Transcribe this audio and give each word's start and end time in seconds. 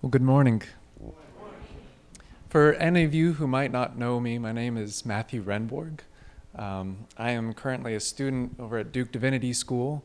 Well, 0.00 0.10
good 0.10 0.22
morning. 0.22 0.62
For 2.48 2.74
any 2.74 3.02
of 3.02 3.12
you 3.12 3.32
who 3.32 3.48
might 3.48 3.72
not 3.72 3.98
know 3.98 4.20
me, 4.20 4.38
my 4.38 4.52
name 4.52 4.76
is 4.76 5.04
Matthew 5.04 5.42
Renborg. 5.42 6.02
Um, 6.54 7.08
I 7.16 7.32
am 7.32 7.52
currently 7.52 7.96
a 7.96 8.00
student 8.00 8.60
over 8.60 8.78
at 8.78 8.92
Duke 8.92 9.10
Divinity 9.10 9.52
School, 9.52 10.04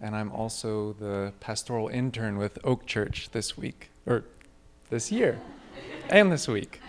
and 0.00 0.16
I'm 0.16 0.32
also 0.32 0.94
the 0.94 1.34
pastoral 1.38 1.86
intern 1.86 2.36
with 2.36 2.58
Oak 2.64 2.84
Church 2.84 3.30
this 3.30 3.56
week, 3.56 3.90
or 4.06 4.24
this 4.90 5.12
year, 5.12 5.38
and 6.10 6.32
this 6.32 6.48
week. 6.48 6.80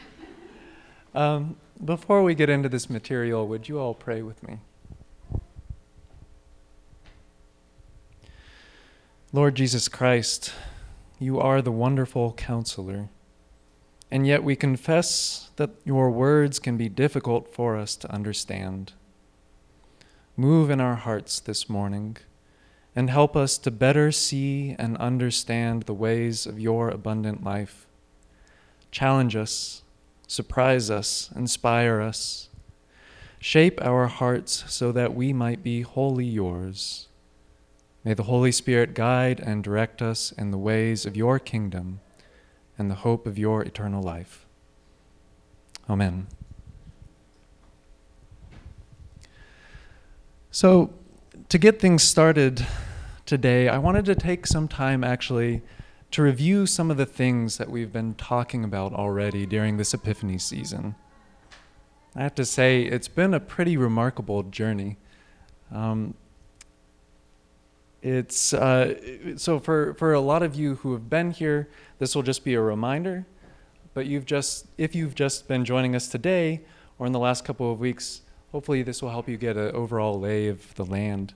Um, 1.13 1.55
before 1.86 2.23
we 2.23 2.34
get 2.34 2.50
into 2.50 2.68
this 2.68 2.89
material, 2.89 3.47
would 3.47 3.70
you 3.70 3.77
all 3.77 3.93
pray 3.93 4.23
with 4.23 4.41
me? 4.41 4.57
Lord 9.31 9.54
Jesus 9.54 9.88
Christ, 9.88 10.52
you 11.20 11.39
are 11.39 11.61
the 11.61 11.71
wonderful 11.71 12.31
counselor. 12.33 13.09
And 14.09 14.25
yet 14.25 14.43
we 14.43 14.55
confess 14.55 15.51
that 15.57 15.71
your 15.83 16.09
words 16.09 16.57
can 16.57 16.78
be 16.78 16.89
difficult 16.89 17.54
for 17.54 17.75
us 17.75 17.95
to 17.97 18.11
understand. 18.11 18.93
Move 20.37 20.69
in 20.69 20.79
our 20.79 20.95
hearts 20.95 21.42
this 21.42 21.69
morning 21.69 22.15
and 22.95 23.09
help 23.09 23.36
us 23.36 23.57
to 23.57 23.69
better 23.69 24.11
see 24.11 24.75
and 24.79 24.95
understand 24.97 25.83
the 25.83 25.93
ways 25.93 26.45
of 26.45 26.59
your 26.59 26.89
abundant 26.89 27.43
life. 27.43 27.86
Challenge 28.89 29.36
us, 29.36 29.83
surprise 30.25 30.89
us, 30.89 31.29
inspire 31.36 32.00
us. 32.02 32.47
Shape 33.39 33.80
our 33.81 34.08
hearts 34.08 34.64
so 34.67 34.94
that 34.94 35.14
we 35.14 35.33
might 35.33 35.61
be 35.61 35.81
wholly 35.81 36.25
yours. 36.25 37.08
May 38.09 38.16
the 38.16 38.23
Holy 38.23 38.52
Spirit 38.52 38.95
guide 38.95 39.39
and 39.39 39.63
direct 39.63 40.02
us 40.02 40.31
in 40.31 40.50
the 40.50 40.58
ways 40.58 41.05
of 41.05 41.16
your 41.16 41.38
kingdom 41.38 42.00
and 42.75 42.89
the 42.89 42.95
hope 42.95 43.27
of 43.27 43.38
your 43.38 43.61
eternal 43.61 44.02
life. 44.02 44.47
Amen. 45.88 46.25
So, 50.50 50.92
to 51.50 51.59
get 51.59 51.80
things 51.80 52.02
started 52.02 52.66
today, 53.28 53.69
I 53.69 53.78
wanted 53.78 54.06
to 54.06 54.16
take 54.16 54.47
some 54.47 54.67
time 54.67 55.03
actually 55.03 55.62
to 56.09 56.23
review 56.23 56.66
some 56.66 56.89
of 56.89 56.97
the 56.97 57.06
things 57.06 57.59
that 57.59 57.69
we've 57.69 57.94
been 57.94 58.16
talking 58.16 58.64
about 58.64 58.91
already 58.91 59.45
during 59.45 59.78
this 59.78 59.94
Epiphany 59.94 60.39
season. 60.39 60.95
I 62.16 62.23
have 62.23 62.34
to 62.34 62.45
say, 62.45 62.81
it's 62.81 63.08
been 63.08 63.36
a 63.36 63.39
pretty 63.39 63.78
remarkable 63.78 64.41
journey. 64.41 64.97
Um, 65.72 66.16
it's 68.02 68.53
uh, 68.53 69.36
so 69.38 69.59
for 69.59 69.94
for 69.95 70.14
a 70.14 70.19
lot 70.22 70.42
of 70.42 70.55
you 70.55 70.75
who 70.75 70.94
have 70.94 71.09
been 71.09 71.31
here, 71.31 71.67
this 71.97 72.16
will 72.16 72.23
just 72.23 72.44
be 72.44 72.53
a 72.53 72.61
reminder. 72.61 73.25
But 73.94 74.06
you've 74.06 74.25
just 74.25 74.67
if 74.78 74.95
you've 74.95 75.16
just 75.16 75.47
been 75.47 75.66
joining 75.66 75.95
us 75.95 76.08
today 76.08 76.61
or 76.97 77.06
in 77.06 77.11
the 77.11 77.19
last 77.19 77.44
couple 77.44 77.72
of 77.72 77.80
weeks, 77.80 78.22
hopefully 78.52 78.83
this 78.83 79.02
will 79.02 79.09
help 79.09 79.28
you 79.28 79.38
get 79.38 79.58
an 79.58 79.75
overall 79.75 80.19
lay 80.19 80.47
of 80.47 80.73
the 80.75 80.86
land. 80.86 81.33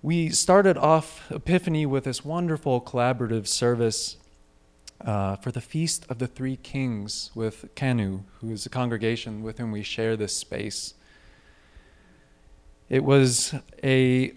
We 0.00 0.30
started 0.30 0.78
off 0.78 1.30
Epiphany 1.30 1.84
with 1.84 2.04
this 2.04 2.24
wonderful 2.24 2.80
collaborative 2.80 3.48
service 3.48 4.16
uh, 5.04 5.36
for 5.36 5.50
the 5.50 5.60
Feast 5.60 6.06
of 6.08 6.18
the 6.18 6.26
Three 6.26 6.56
Kings 6.56 7.30
with 7.34 7.74
Kanu, 7.74 8.22
who 8.40 8.52
is 8.52 8.64
a 8.64 8.68
congregation 8.68 9.42
with 9.42 9.58
whom 9.58 9.72
we 9.72 9.82
share 9.82 10.16
this 10.16 10.34
space. 10.34 10.94
It 12.88 13.04
was 13.04 13.54
a 13.82 14.32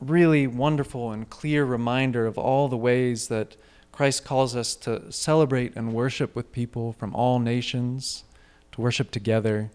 really 0.00 0.46
wonderful 0.46 1.12
and 1.12 1.28
clear 1.28 1.64
reminder 1.64 2.26
of 2.26 2.38
all 2.38 2.68
the 2.68 2.76
ways 2.76 3.28
that 3.28 3.56
Christ 3.92 4.24
calls 4.24 4.56
us 4.56 4.74
to 4.76 5.12
celebrate 5.12 5.76
and 5.76 5.92
worship 5.92 6.34
with 6.34 6.52
people 6.52 6.92
from 6.92 7.14
all 7.14 7.38
nations, 7.38 8.24
to 8.72 8.80
worship 8.80 9.10
together, 9.10 9.70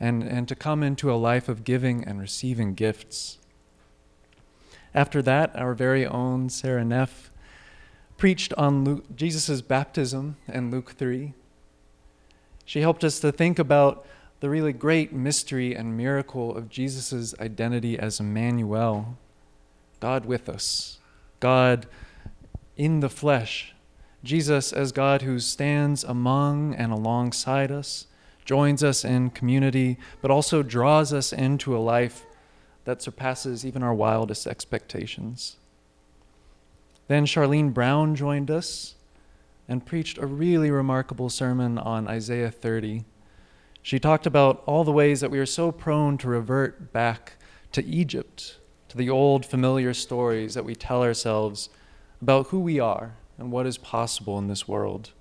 and, 0.00 0.22
and 0.22 0.48
to 0.48 0.54
come 0.54 0.82
into 0.82 1.12
a 1.12 1.14
life 1.14 1.48
of 1.48 1.64
giving 1.64 2.04
and 2.04 2.20
receiving 2.20 2.74
gifts. 2.74 3.38
After 4.94 5.22
that, 5.22 5.54
our 5.54 5.74
very 5.74 6.06
own 6.06 6.48
Sarah 6.48 6.84
Neff 6.84 7.30
preached 8.16 8.52
on 8.54 9.02
Jesus' 9.14 9.60
baptism 9.60 10.36
in 10.48 10.70
Luke 10.70 10.92
3. 10.92 11.34
She 12.64 12.80
helped 12.80 13.04
us 13.04 13.20
to 13.20 13.30
think 13.30 13.58
about 13.58 14.04
the 14.40 14.50
really 14.50 14.72
great 14.72 15.12
mystery 15.12 15.74
and 15.74 15.96
miracle 15.96 16.56
of 16.56 16.68
Jesus' 16.68 17.34
identity 17.40 17.98
as 17.98 18.20
Emmanuel, 18.20 19.16
God 20.00 20.26
with 20.26 20.48
us, 20.48 20.98
God 21.40 21.86
in 22.76 23.00
the 23.00 23.08
flesh, 23.08 23.74
Jesus 24.22 24.72
as 24.72 24.92
God 24.92 25.22
who 25.22 25.38
stands 25.38 26.04
among 26.04 26.74
and 26.74 26.92
alongside 26.92 27.70
us, 27.70 28.06
joins 28.44 28.82
us 28.82 29.04
in 29.04 29.30
community, 29.30 29.98
but 30.22 30.30
also 30.30 30.62
draws 30.62 31.12
us 31.12 31.32
into 31.32 31.76
a 31.76 31.78
life 31.78 32.24
that 32.84 33.02
surpasses 33.02 33.66
even 33.66 33.82
our 33.82 33.92
wildest 33.92 34.46
expectations. 34.46 35.56
Then 37.08 37.26
Charlene 37.26 37.74
Brown 37.74 38.14
joined 38.14 38.50
us 38.50 38.94
and 39.68 39.84
preached 39.84 40.18
a 40.18 40.26
really 40.26 40.70
remarkable 40.70 41.28
sermon 41.28 41.78
on 41.78 42.08
Isaiah 42.08 42.50
30. 42.50 43.04
She 43.82 43.98
talked 43.98 44.26
about 44.26 44.62
all 44.66 44.84
the 44.84 44.92
ways 44.92 45.20
that 45.20 45.30
we 45.30 45.38
are 45.38 45.46
so 45.46 45.70
prone 45.70 46.16
to 46.18 46.28
revert 46.28 46.92
back 46.92 47.34
to 47.72 47.84
Egypt 47.84 48.57
to 48.88 48.96
the 48.96 49.10
old 49.10 49.44
familiar 49.44 49.92
stories 49.92 50.54
that 50.54 50.64
we 50.64 50.74
tell 50.74 51.02
ourselves 51.02 51.68
about 52.20 52.48
who 52.48 52.60
we 52.60 52.80
are 52.80 53.16
and 53.36 53.52
what 53.52 53.66
is 53.66 53.78
possible 53.78 54.38
in 54.38 54.48
this 54.48 54.66
world. 54.66 55.12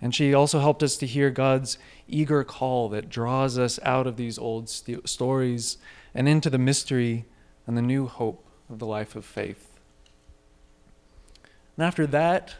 And 0.00 0.14
she 0.14 0.32
also 0.32 0.60
helped 0.60 0.82
us 0.82 0.96
to 0.98 1.06
hear 1.06 1.30
God's 1.30 1.78
eager 2.08 2.42
call 2.44 2.88
that 2.90 3.10
draws 3.10 3.58
us 3.58 3.78
out 3.82 4.06
of 4.06 4.16
these 4.16 4.38
old 4.38 4.68
st- 4.68 5.08
stories 5.08 5.76
and 6.14 6.28
into 6.28 6.48
the 6.48 6.58
mystery 6.58 7.26
and 7.66 7.76
the 7.76 7.82
new 7.82 8.06
hope 8.06 8.44
of 8.70 8.78
the 8.78 8.86
life 8.86 9.14
of 9.14 9.24
faith. 9.24 9.78
And 11.76 11.86
after 11.86 12.06
that, 12.08 12.54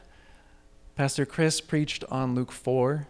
Pastor 0.97 1.25
Chris 1.25 1.60
preached 1.60 2.05
on 2.10 2.34
Luke 2.34 2.53
4. 2.53 3.06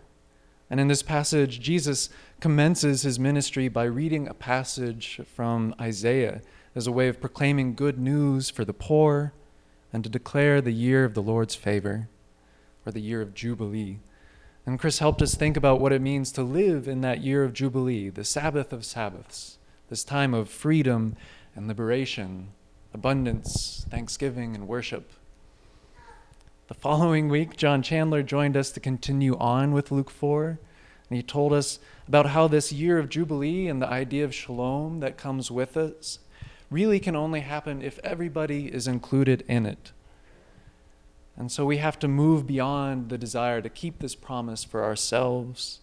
And 0.69 0.79
in 0.79 0.87
this 0.87 1.03
passage, 1.03 1.61
Jesus 1.61 2.09
commences 2.39 3.03
his 3.03 3.19
ministry 3.19 3.67
by 3.69 3.85
reading 3.85 4.29
a 4.29 4.35
passage 4.35 5.21
from 5.27 5.75
Isaiah 5.81 6.41
as 6.75 6.87
a 6.87 6.93
way 6.93 7.09
of 7.09 7.21
proclaiming 7.21 7.75
good 7.75 7.99
news 7.99 8.49
for 8.51 8.65
the 8.65 8.73
poor 8.73 9.33
and 9.93 10.05
to 10.05 10.11
declare 10.11 10.61
the 10.61 10.73
year 10.73 11.05
of 11.05 11.15
the 11.15 11.23
Lord's 11.23 11.55
favor, 11.55 12.09
or 12.87 12.93
the 12.93 13.01
year 13.01 13.21
of 13.21 13.35
Jubilee. 13.35 13.99
And 14.65 14.79
Chris 14.79 15.01
helped 15.01 15.21
us 15.21 15.35
think 15.35 15.57
about 15.57 15.81
what 15.81 15.93
it 15.93 16.01
means 16.01 16.31
to 16.33 16.43
live 16.43 16.87
in 16.87 17.01
that 17.01 17.23
year 17.23 17.43
of 17.43 17.53
Jubilee, 17.53 18.09
the 18.09 18.25
Sabbath 18.25 18.73
of 18.73 18.85
Sabbaths, 18.85 19.59
this 19.89 20.05
time 20.05 20.33
of 20.33 20.49
freedom 20.49 21.17
and 21.57 21.67
liberation, 21.67 22.49
abundance, 22.95 23.85
thanksgiving, 23.91 24.55
and 24.55 24.69
worship. 24.69 25.11
The 26.69 26.75
following 26.75 27.29
week, 27.29 27.57
John 27.57 27.83
Chandler 27.83 28.23
joined 28.23 28.57
us 28.57 28.71
to 28.73 28.81
continue 28.81 29.37
on 29.39 29.73
with 29.73 29.91
Luke 29.91 30.11
4, 30.11 30.61
and 31.09 31.17
he 31.17 31.23
told 31.23 31.53
us 31.53 31.81
about 32.07 32.27
how 32.27 32.47
this 32.47 32.71
year 32.71 32.99
of 32.99 33.09
Jubilee 33.09 33.67
and 33.67 33.83
the 33.83 33.89
idea 33.89 34.25
of 34.25 34.33
shalom 34.33 35.01
that 35.01 35.17
comes 35.17 35.51
with 35.51 35.77
us 35.77 36.21
really 36.71 37.01
can 37.01 37.17
only 37.17 37.41
happen 37.41 37.83
if 37.83 37.99
everybody 38.05 38.73
is 38.73 38.87
included 38.87 39.45
in 39.49 39.67
it. 39.67 39.93
And 41.37 41.51
so 41.51 41.65
we 41.65 41.79
have 41.79 41.99
to 42.01 42.09
move 42.09 42.47
beyond 42.47 43.09
the 43.09 43.19
desire 43.19 43.61
to 43.61 43.69
keep 43.69 43.99
this 43.99 44.15
promise 44.15 44.63
for 44.63 44.85
ourselves 44.85 45.81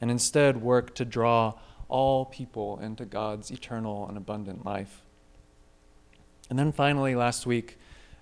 and 0.00 0.10
instead 0.10 0.60
work 0.60 0.94
to 0.96 1.04
draw 1.04 1.54
all 1.88 2.24
people 2.24 2.78
into 2.80 3.04
God's 3.04 3.50
eternal 3.50 4.06
and 4.08 4.16
abundant 4.16 4.64
life. 4.64 5.02
And 6.50 6.58
then 6.58 6.72
finally, 6.72 7.14
last 7.14 7.46
week, 7.46 7.78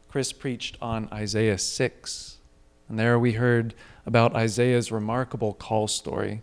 Chris 0.09 0.33
preached 0.33 0.77
on 0.81 1.09
Isaiah 1.13 1.59
6. 1.59 2.39
And 2.89 2.99
there 2.99 3.19
we 3.19 3.33
heard 3.33 3.75
about 4.07 4.37
Isaiah's 4.37 4.93
remarkable 4.93 5.55
call 5.55 5.89
story 5.89 6.43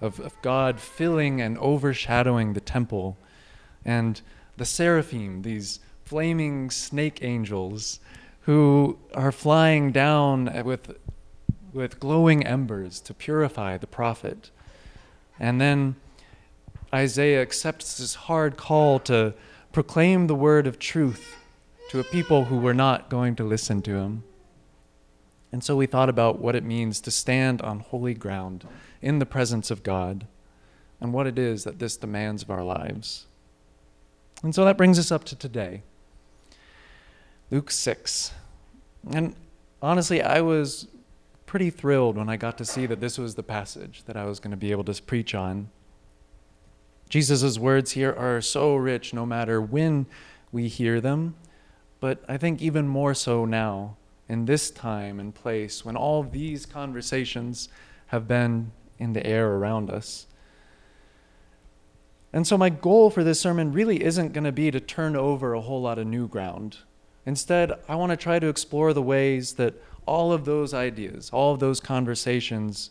of, 0.00 0.20
of 0.20 0.40
God 0.42 0.80
filling 0.80 1.40
and 1.40 1.56
overshadowing 1.58 2.52
the 2.52 2.60
temple 2.60 3.16
and 3.84 4.20
the 4.56 4.64
seraphim, 4.64 5.42
these 5.42 5.80
flaming 6.04 6.70
snake 6.70 7.18
angels 7.22 8.00
who 8.42 8.98
are 9.14 9.32
flying 9.32 9.90
down 9.90 10.50
with, 10.64 10.96
with 11.72 11.98
glowing 11.98 12.46
embers 12.46 13.00
to 13.00 13.12
purify 13.12 13.76
the 13.76 13.86
prophet. 13.86 14.50
And 15.38 15.60
then 15.60 15.96
Isaiah 16.94 17.42
accepts 17.42 17.98
this 17.98 18.14
hard 18.14 18.56
call 18.56 19.00
to 19.00 19.34
proclaim 19.72 20.26
the 20.26 20.34
word 20.34 20.66
of 20.66 20.78
truth 20.78 21.36
to 21.90 22.00
a 22.00 22.04
people 22.04 22.46
who 22.46 22.56
were 22.56 22.74
not 22.74 23.10
going 23.10 23.36
to 23.36 23.44
listen 23.44 23.82
to 23.82 23.96
him. 23.96 24.24
And 25.52 25.62
so 25.62 25.76
we 25.76 25.86
thought 25.86 26.08
about 26.08 26.38
what 26.38 26.54
it 26.54 26.64
means 26.64 27.00
to 27.00 27.10
stand 27.10 27.62
on 27.62 27.80
holy 27.80 28.14
ground 28.14 28.66
in 29.02 29.18
the 29.18 29.26
presence 29.26 29.70
of 29.70 29.82
God 29.82 30.26
and 31.00 31.12
what 31.12 31.26
it 31.26 31.38
is 31.38 31.64
that 31.64 31.78
this 31.78 31.96
demands 31.96 32.42
of 32.42 32.50
our 32.50 32.64
lives. 32.64 33.26
And 34.42 34.54
so 34.54 34.64
that 34.64 34.76
brings 34.76 34.98
us 34.98 35.10
up 35.10 35.24
to 35.24 35.36
today. 35.36 35.82
Luke 37.50 37.70
6. 37.70 38.32
And 39.10 39.34
honestly, 39.80 40.20
I 40.20 40.40
was 40.40 40.88
pretty 41.46 41.70
thrilled 41.70 42.16
when 42.16 42.28
I 42.28 42.36
got 42.36 42.58
to 42.58 42.64
see 42.64 42.86
that 42.86 43.00
this 43.00 43.18
was 43.18 43.34
the 43.34 43.42
passage 43.42 44.02
that 44.04 44.16
I 44.16 44.24
was 44.24 44.40
going 44.40 44.50
to 44.50 44.56
be 44.56 44.72
able 44.72 44.84
to 44.84 45.02
preach 45.02 45.34
on. 45.34 45.70
Jesus' 47.08 47.58
words 47.58 47.92
here 47.92 48.12
are 48.12 48.40
so 48.40 48.74
rich 48.74 49.14
no 49.14 49.24
matter 49.24 49.60
when 49.60 50.06
we 50.50 50.66
hear 50.66 51.00
them, 51.00 51.36
but 52.00 52.24
I 52.28 52.36
think 52.36 52.60
even 52.60 52.88
more 52.88 53.14
so 53.14 53.44
now, 53.44 53.96
in 54.28 54.46
this 54.46 54.72
time 54.72 55.20
and 55.20 55.32
place, 55.32 55.84
when 55.84 55.96
all 55.96 56.24
these 56.24 56.66
conversations 56.66 57.68
have 58.08 58.26
been 58.26 58.72
in 58.98 59.12
the 59.12 59.24
air 59.24 59.52
around 59.52 59.88
us. 59.88 60.26
And 62.36 62.46
so, 62.46 62.58
my 62.58 62.68
goal 62.68 63.08
for 63.08 63.24
this 63.24 63.40
sermon 63.40 63.72
really 63.72 64.04
isn't 64.04 64.34
going 64.34 64.44
to 64.44 64.52
be 64.52 64.70
to 64.70 64.78
turn 64.78 65.16
over 65.16 65.54
a 65.54 65.60
whole 65.62 65.80
lot 65.80 65.98
of 65.98 66.06
new 66.06 66.28
ground. 66.28 66.76
Instead, 67.24 67.72
I 67.88 67.94
want 67.94 68.10
to 68.10 68.16
try 68.18 68.38
to 68.38 68.48
explore 68.48 68.92
the 68.92 69.00
ways 69.00 69.54
that 69.54 69.82
all 70.04 70.32
of 70.32 70.44
those 70.44 70.74
ideas, 70.74 71.30
all 71.30 71.54
of 71.54 71.60
those 71.60 71.80
conversations, 71.80 72.90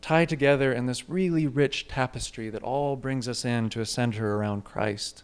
tie 0.00 0.24
together 0.24 0.72
in 0.72 0.86
this 0.86 1.06
really 1.06 1.46
rich 1.46 1.86
tapestry 1.86 2.48
that 2.48 2.62
all 2.62 2.96
brings 2.96 3.28
us 3.28 3.44
in 3.44 3.68
to 3.68 3.82
a 3.82 3.84
center 3.84 4.36
around 4.36 4.64
Christ. 4.64 5.22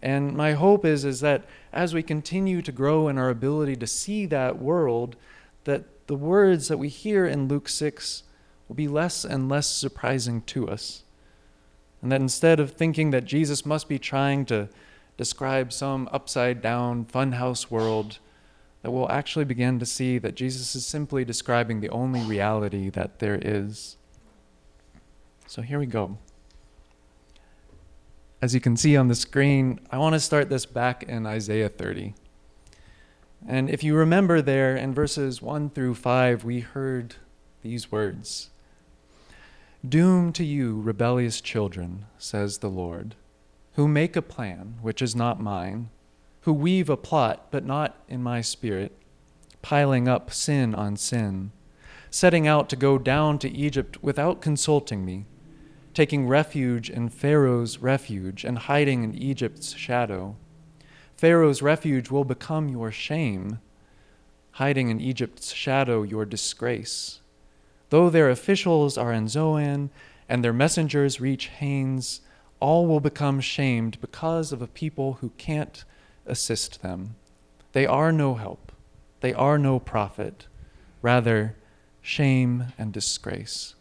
And 0.00 0.36
my 0.36 0.52
hope 0.52 0.84
is, 0.84 1.04
is 1.04 1.18
that 1.22 1.46
as 1.72 1.92
we 1.92 2.04
continue 2.04 2.62
to 2.62 2.70
grow 2.70 3.08
in 3.08 3.18
our 3.18 3.30
ability 3.30 3.74
to 3.78 3.86
see 3.88 4.26
that 4.26 4.60
world, 4.60 5.16
that 5.64 6.06
the 6.06 6.14
words 6.14 6.68
that 6.68 6.78
we 6.78 6.88
hear 6.88 7.26
in 7.26 7.48
Luke 7.48 7.68
6 7.68 8.22
will 8.68 8.76
be 8.76 8.86
less 8.86 9.24
and 9.24 9.48
less 9.48 9.68
surprising 9.68 10.42
to 10.42 10.68
us. 10.68 11.02
And 12.02 12.10
that 12.10 12.20
instead 12.20 12.60
of 12.60 12.72
thinking 12.72 13.10
that 13.10 13.24
Jesus 13.24 13.66
must 13.66 13.88
be 13.88 13.98
trying 13.98 14.44
to 14.46 14.68
describe 15.16 15.72
some 15.72 16.08
upside 16.12 16.62
down 16.62 17.04
funhouse 17.04 17.70
world, 17.70 18.18
that 18.82 18.90
we'll 18.90 19.10
actually 19.10 19.44
begin 19.44 19.78
to 19.78 19.86
see 19.86 20.18
that 20.18 20.34
Jesus 20.34 20.74
is 20.74 20.86
simply 20.86 21.24
describing 21.24 21.80
the 21.80 21.90
only 21.90 22.22
reality 22.22 22.88
that 22.90 23.18
there 23.18 23.38
is. 23.42 23.96
So 25.46 25.62
here 25.62 25.78
we 25.78 25.86
go. 25.86 26.16
As 28.40 28.54
you 28.54 28.60
can 28.60 28.76
see 28.76 28.96
on 28.96 29.08
the 29.08 29.14
screen, 29.14 29.80
I 29.90 29.98
want 29.98 30.14
to 30.14 30.20
start 30.20 30.48
this 30.48 30.64
back 30.64 31.02
in 31.02 31.26
Isaiah 31.26 31.68
30. 31.68 32.14
And 33.46 33.68
if 33.68 33.82
you 33.82 33.94
remember 33.94 34.40
there 34.40 34.76
in 34.76 34.94
verses 34.94 35.42
1 35.42 35.70
through 35.70 35.94
5, 35.94 36.44
we 36.44 36.60
heard 36.60 37.16
these 37.62 37.92
words 37.92 38.49
Doom 39.88 40.32
to 40.34 40.44
you, 40.44 40.80
rebellious 40.80 41.40
children, 41.40 42.06
says 42.18 42.58
the 42.58 42.70
Lord, 42.70 43.14
who 43.74 43.88
make 43.88 44.14
a 44.14 44.22
plan 44.22 44.76
which 44.82 45.00
is 45.00 45.16
not 45.16 45.40
mine 45.40 45.90
who 46.42 46.52
weave 46.52 46.88
a 46.88 46.96
plot, 46.96 47.48
but 47.50 47.64
not 47.64 47.96
in 48.08 48.22
my 48.22 48.40
spirit, 48.40 48.92
piling 49.62 50.08
up 50.08 50.32
sin 50.32 50.74
on 50.74 50.96
sin, 50.96 51.52
setting 52.10 52.46
out 52.46 52.68
to 52.68 52.76
go 52.76 52.98
down 52.98 53.38
to 53.38 53.50
Egypt 53.50 54.02
without 54.02 54.40
consulting 54.40 55.04
me, 55.04 55.26
taking 55.92 56.26
refuge 56.26 56.88
in 56.88 57.08
Pharaoh's 57.08 57.78
refuge 57.78 58.44
and 58.44 58.58
hiding 58.58 59.04
in 59.04 59.14
Egypt's 59.14 59.74
shadow. 59.74 60.36
Pharaoh's 61.16 61.60
refuge 61.60 62.10
will 62.10 62.24
become 62.24 62.68
your 62.68 62.90
shame, 62.90 63.58
hiding 64.52 64.88
in 64.88 65.00
Egypt's 65.00 65.52
shadow 65.52 66.02
your 66.02 66.24
disgrace. 66.24 67.20
Though 67.90 68.08
their 68.08 68.30
officials 68.30 68.96
are 68.96 69.12
in 69.12 69.28
Zoan 69.28 69.90
and 70.28 70.42
their 70.42 70.52
messengers 70.52 71.20
reach 71.20 71.46
Hanes, 71.46 72.20
all 72.60 72.86
will 72.86 73.00
become 73.00 73.40
shamed 73.40 74.00
because 74.00 74.52
of 74.52 74.62
a 74.62 74.66
people 74.66 75.14
who 75.14 75.30
can't 75.30 75.84
assist 76.24 76.82
them. 76.82 77.16
They 77.72 77.86
are 77.86 78.12
no 78.12 78.34
help, 78.34 78.72
they 79.20 79.34
are 79.34 79.58
no 79.58 79.78
profit, 79.78 80.46
rather, 81.02 81.56
shame 82.00 82.66
and 82.78 82.92
disgrace. 82.92 83.74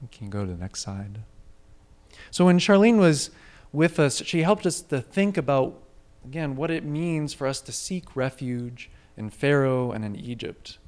We 0.00 0.08
can 0.08 0.30
go 0.30 0.44
to 0.44 0.52
the 0.52 0.58
next 0.58 0.82
slide. 0.82 1.20
So, 2.30 2.44
when 2.46 2.58
Charlene 2.58 2.98
was 2.98 3.30
with 3.72 3.98
us, 3.98 4.22
she 4.24 4.42
helped 4.42 4.66
us 4.66 4.80
to 4.80 5.00
think 5.00 5.36
about, 5.36 5.82
again, 6.24 6.56
what 6.56 6.70
it 6.70 6.84
means 6.84 7.34
for 7.34 7.46
us 7.46 7.60
to 7.62 7.72
seek 7.72 8.14
refuge 8.14 8.90
in 9.16 9.30
Pharaoh 9.30 9.92
and 9.92 10.04
in 10.04 10.16
Egypt. 10.16 10.78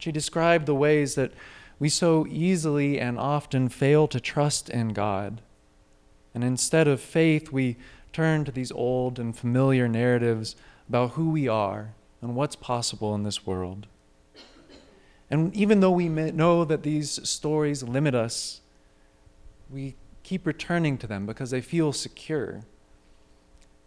She 0.00 0.10
described 0.10 0.66
the 0.66 0.74
ways 0.74 1.14
that 1.14 1.32
we 1.78 1.88
so 1.88 2.26
easily 2.28 2.98
and 2.98 3.18
often 3.18 3.68
fail 3.68 4.08
to 4.08 4.20
trust 4.20 4.68
in 4.68 4.88
God. 4.88 5.40
And 6.34 6.42
instead 6.42 6.88
of 6.88 7.00
faith, 7.00 7.52
we 7.52 7.76
turn 8.12 8.44
to 8.44 8.52
these 8.52 8.72
old 8.72 9.18
and 9.18 9.36
familiar 9.36 9.88
narratives 9.88 10.56
about 10.88 11.12
who 11.12 11.30
we 11.30 11.48
are 11.48 11.94
and 12.20 12.34
what's 12.34 12.56
possible 12.56 13.14
in 13.14 13.22
this 13.22 13.46
world. 13.46 13.86
And 15.30 15.54
even 15.54 15.80
though 15.80 15.92
we 15.92 16.08
know 16.08 16.64
that 16.64 16.82
these 16.82 17.28
stories 17.28 17.82
limit 17.82 18.14
us, 18.14 18.60
we 19.70 19.94
keep 20.22 20.46
returning 20.46 20.98
to 20.98 21.06
them 21.06 21.24
because 21.24 21.50
they 21.50 21.60
feel 21.60 21.92
secure. 21.92 22.62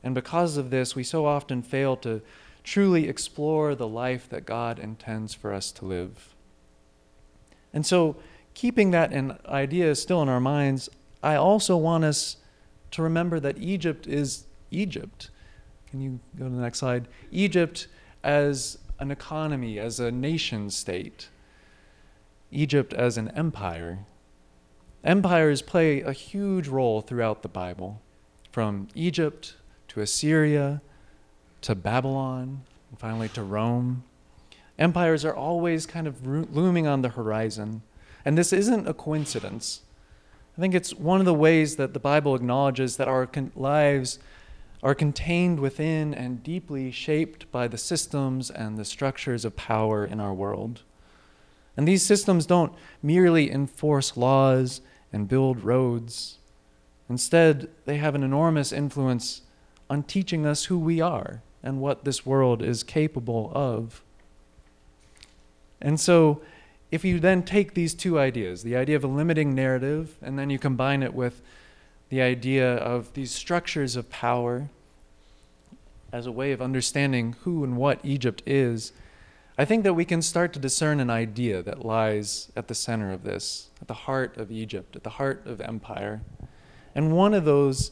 And 0.04 0.15
because 0.15 0.57
of 0.57 0.69
this, 0.69 0.95
we 0.95 1.04
so 1.04 1.25
often 1.25 1.62
fail 1.62 1.98
to 1.98 2.21
truly 2.63 3.07
explore 3.07 3.75
the 3.75 3.88
life 3.88 4.30
that 4.30 4.45
God 4.45 4.80
intends 4.80 5.33
for 5.33 5.54
us 5.54 5.71
to 5.74 5.86
live. 5.86 6.33
And 7.74 7.86
so, 7.86 8.15
keeping 8.54 8.92
that 8.92 9.12
in 9.12 9.38
idea 9.45 9.95
still 9.95 10.21
in 10.21 10.30
our 10.30 10.39
minds, 10.39 10.89
I 11.21 11.36
also 11.36 11.75
want 11.75 12.04
us 12.04 12.38
to 12.92 13.01
remember 13.01 13.39
that 13.39 13.57
Egypt 13.57 14.07
is 14.07 14.45
Egypt. 14.71 15.30
Can 15.89 16.01
you 16.01 16.19
go 16.38 16.45
to 16.45 16.56
the 16.56 16.62
next 16.62 16.80
slide? 16.80 17.07
Egypt 17.31 17.88
as 18.24 18.77
an 19.00 19.12
economy, 19.12 19.80
as 19.80 20.00
a 20.00 20.12
nation 20.12 20.69
state, 20.69 21.30
Egypt 22.51 22.94
as 22.94 23.18
an 23.18 23.30
empire. 23.30 24.06
Empires 25.04 25.62
play 25.62 26.01
a 26.01 26.13
huge 26.13 26.68
role 26.68 27.01
throughout 27.01 27.42
the 27.42 27.50
Bible, 27.50 28.01
from 28.51 28.88
Egypt 28.95 29.56
to 29.89 30.00
Assyria 30.00 30.81
to 31.63 31.75
Babylon, 31.75 32.62
and 32.89 33.00
finally 33.00 33.30
to 33.30 33.42
Rome. 33.42 34.04
Empires 34.77 35.24
are 35.24 35.36
always 35.36 35.86
kind 35.86 36.07
of 36.07 36.25
looming 36.25 36.88
on 36.88 37.01
the 37.01 37.10
horizon. 37.10 37.81
And 38.25 38.38
this 38.38 38.54
isn't 38.54 38.88
a 38.88 38.94
coincidence. 38.94 39.81
I 40.57 40.62
think 40.62 40.75
it's 40.75 40.94
one 40.94 41.19
of 41.19 41.25
the 41.25 41.33
ways 41.33 41.77
that 41.77 41.94
the 41.94 42.00
Bible 42.00 42.36
acknowledges 42.36 42.98
that 42.98 43.07
our 43.07 43.27
lives 43.56 44.19
are 44.81 44.94
contained 44.94 45.60
within 45.60 46.13
and 46.13 46.44
deeply 46.44 46.92
shaped 46.92 47.50
by 47.51 47.68
the 47.68 47.77
systems 47.77 48.51
and 48.51 48.77
the 48.77 48.86
structures 48.86 49.45
of 49.45 49.56
power 49.56 50.06
in 50.06 50.19
our 50.19 50.33
world. 50.33 50.81
And 51.77 51.88
these 51.88 52.03
systems 52.03 52.46
don't 52.46 52.74
merely 53.01 53.50
enforce 53.50 54.17
laws 54.17 54.82
and 55.12 55.27
build 55.27 55.63
roads. 55.63 56.39
Instead, 57.10 57.70
they 57.86 57.98
have 57.98 58.15
an 58.15 58.24
enormous 58.24 58.72
influence 58.72 59.41
on 59.89 60.03
teaching 60.03 60.46
us 60.46 60.65
who 60.65 60.77
we 60.77 61.00
are 61.00 61.41
and 61.63 61.79
what 61.79 62.03
this 62.03 62.25
world 62.25 62.62
is 62.62 62.84
capable 62.84 63.51
of. 63.55 64.03
And 65.82 66.00
so, 66.00 66.41
if 66.91 67.03
you 67.03 67.20
then 67.20 67.43
take 67.43 67.74
these 67.74 67.93
two 67.93 68.20
ideas, 68.20 68.62
the 68.62 68.75
idea 68.75 68.96
of 68.96 69.03
a 69.03 69.08
limiting 69.08 69.55
narrative, 69.55 70.15
and 70.22 70.38
then 70.38 70.50
you 70.50 70.60
combine 70.60 71.01
it 71.01 71.13
with 71.13 71.41
the 72.10 72.22
idea 72.22 72.75
of 72.75 73.13
these 73.13 73.32
structures 73.32 73.96
of 73.96 74.10
power 74.12 74.70
as 76.12 76.27
a 76.27 76.32
way 76.32 76.51
of 76.51 76.62
understanding 76.62 77.36
who 77.41 77.63
and 77.63 77.75
what 77.75 78.00
Egypt 78.03 78.43
is, 78.46 78.93
I 79.58 79.65
think 79.65 79.84
that 79.84 79.96
we 79.96 80.05
can 80.05 80.22
start 80.22 80.53
to 80.53 80.60
discern 80.60 81.00
an 81.00 81.10
idea 81.10 81.63
that 81.63 81.84
lies 81.84 82.51
at 82.55 82.67
the 82.67 82.75
center 82.75 83.12
of 83.12 83.24
this, 83.24 83.70
at 83.82 83.88
the 83.88 83.93
heart 83.93 84.38
of 84.38 84.51
Egypt, 84.51 84.96
at 84.96 85.03
the 85.03 85.12
heart 85.12 85.46
of 85.46 85.60
empire. 85.60 86.22
And 86.93 87.12
one 87.12 87.34
of 87.34 87.46
those 87.46 87.91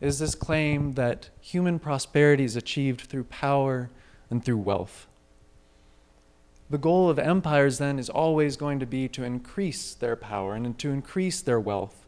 is 0.00 0.18
this 0.18 0.34
claim 0.34 0.92
that 0.92 1.30
human 1.40 1.78
prosperity 1.78 2.44
is 2.44 2.56
achieved 2.56 3.02
through 3.02 3.24
power 3.24 3.90
and 4.30 4.44
through 4.44 4.58
wealth. 4.58 5.06
The 6.70 6.78
goal 6.78 7.10
of 7.10 7.18
empires 7.18 7.78
then 7.78 7.98
is 7.98 8.08
always 8.08 8.56
going 8.56 8.80
to 8.80 8.86
be 8.86 9.08
to 9.08 9.24
increase 9.24 9.94
their 9.94 10.16
power 10.16 10.54
and 10.54 10.78
to 10.78 10.90
increase 10.90 11.40
their 11.40 11.60
wealth. 11.60 12.06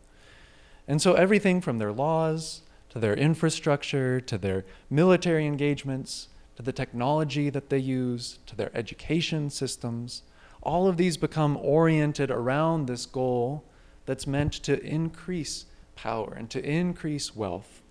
And 0.88 1.00
so 1.00 1.14
everything 1.14 1.60
from 1.60 1.78
their 1.78 1.92
laws 1.92 2.62
to 2.90 2.98
their 2.98 3.14
infrastructure 3.14 4.20
to 4.22 4.38
their 4.38 4.64
military 4.88 5.46
engagements 5.46 6.28
to 6.56 6.62
the 6.62 6.72
technology 6.72 7.50
that 7.50 7.68
they 7.68 7.78
use 7.78 8.38
to 8.46 8.56
their 8.56 8.70
education 8.74 9.50
systems, 9.50 10.22
all 10.62 10.88
of 10.88 10.96
these 10.96 11.16
become 11.16 11.56
oriented 11.58 12.30
around 12.30 12.86
this 12.86 13.04
goal 13.06 13.62
that's 14.06 14.26
meant 14.26 14.52
to 14.52 14.82
increase 14.82 15.66
power 15.96 16.34
and 16.36 16.48
to 16.50 16.64
increase 16.64 17.34
wealth. 17.34 17.82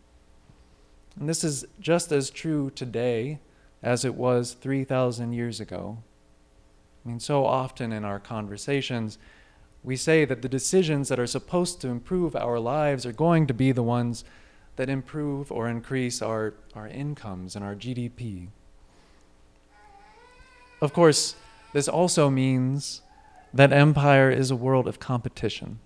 And 1.19 1.27
this 1.27 1.43
is 1.43 1.65
just 1.79 2.11
as 2.11 2.29
true 2.29 2.69
today 2.69 3.39
as 3.83 4.05
it 4.05 4.15
was 4.15 4.53
3,000 4.53 5.33
years 5.33 5.59
ago. 5.59 5.97
I 7.05 7.09
mean, 7.09 7.19
so 7.19 7.45
often 7.45 7.91
in 7.91 8.03
our 8.03 8.19
conversations, 8.19 9.17
we 9.83 9.95
say 9.95 10.25
that 10.25 10.41
the 10.41 10.49
decisions 10.49 11.09
that 11.09 11.19
are 11.19 11.27
supposed 11.27 11.79
to 11.81 11.89
improve 11.89 12.35
our 12.35 12.59
lives 12.59 13.05
are 13.05 13.11
going 13.11 13.45
to 13.47 13.53
be 13.53 13.71
the 13.71 13.83
ones 13.83 14.23
that 14.75 14.89
improve 14.89 15.51
or 15.51 15.69
increase 15.69 16.21
our, 16.21 16.55
our 16.73 16.87
incomes 16.87 17.55
and 17.55 17.63
our 17.63 17.75
GDP. 17.75 18.47
Of 20.81 20.91
course, 20.91 21.35
this 21.73 21.87
also 21.87 22.29
means 22.29 23.01
that 23.53 23.71
empire 23.71 24.29
is 24.29 24.51
a 24.51 24.55
world 24.55 24.87
of 24.87 24.99
competition. 24.99 25.79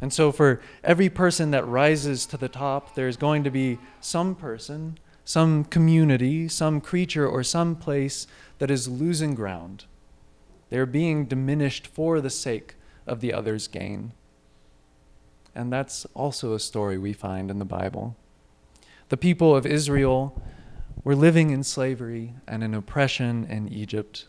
And 0.00 0.12
so, 0.12 0.30
for 0.30 0.60
every 0.84 1.08
person 1.08 1.50
that 1.52 1.66
rises 1.66 2.26
to 2.26 2.36
the 2.36 2.48
top, 2.48 2.94
there's 2.94 3.16
going 3.16 3.44
to 3.44 3.50
be 3.50 3.78
some 4.00 4.34
person, 4.34 4.98
some 5.24 5.64
community, 5.64 6.48
some 6.48 6.80
creature, 6.80 7.26
or 7.26 7.42
some 7.42 7.76
place 7.76 8.26
that 8.58 8.70
is 8.70 8.88
losing 8.88 9.34
ground. 9.34 9.86
They're 10.68 10.86
being 10.86 11.26
diminished 11.26 11.86
for 11.86 12.20
the 12.20 12.30
sake 12.30 12.74
of 13.06 13.20
the 13.20 13.32
other's 13.32 13.68
gain. 13.68 14.12
And 15.54 15.72
that's 15.72 16.04
also 16.12 16.52
a 16.52 16.60
story 16.60 16.98
we 16.98 17.14
find 17.14 17.50
in 17.50 17.58
the 17.58 17.64
Bible. 17.64 18.16
The 19.08 19.16
people 19.16 19.56
of 19.56 19.64
Israel 19.64 20.42
were 21.04 21.14
living 21.14 21.50
in 21.50 21.62
slavery 21.62 22.34
and 22.46 22.62
in 22.62 22.74
oppression 22.74 23.46
in 23.48 23.68
Egypt. 23.68 24.26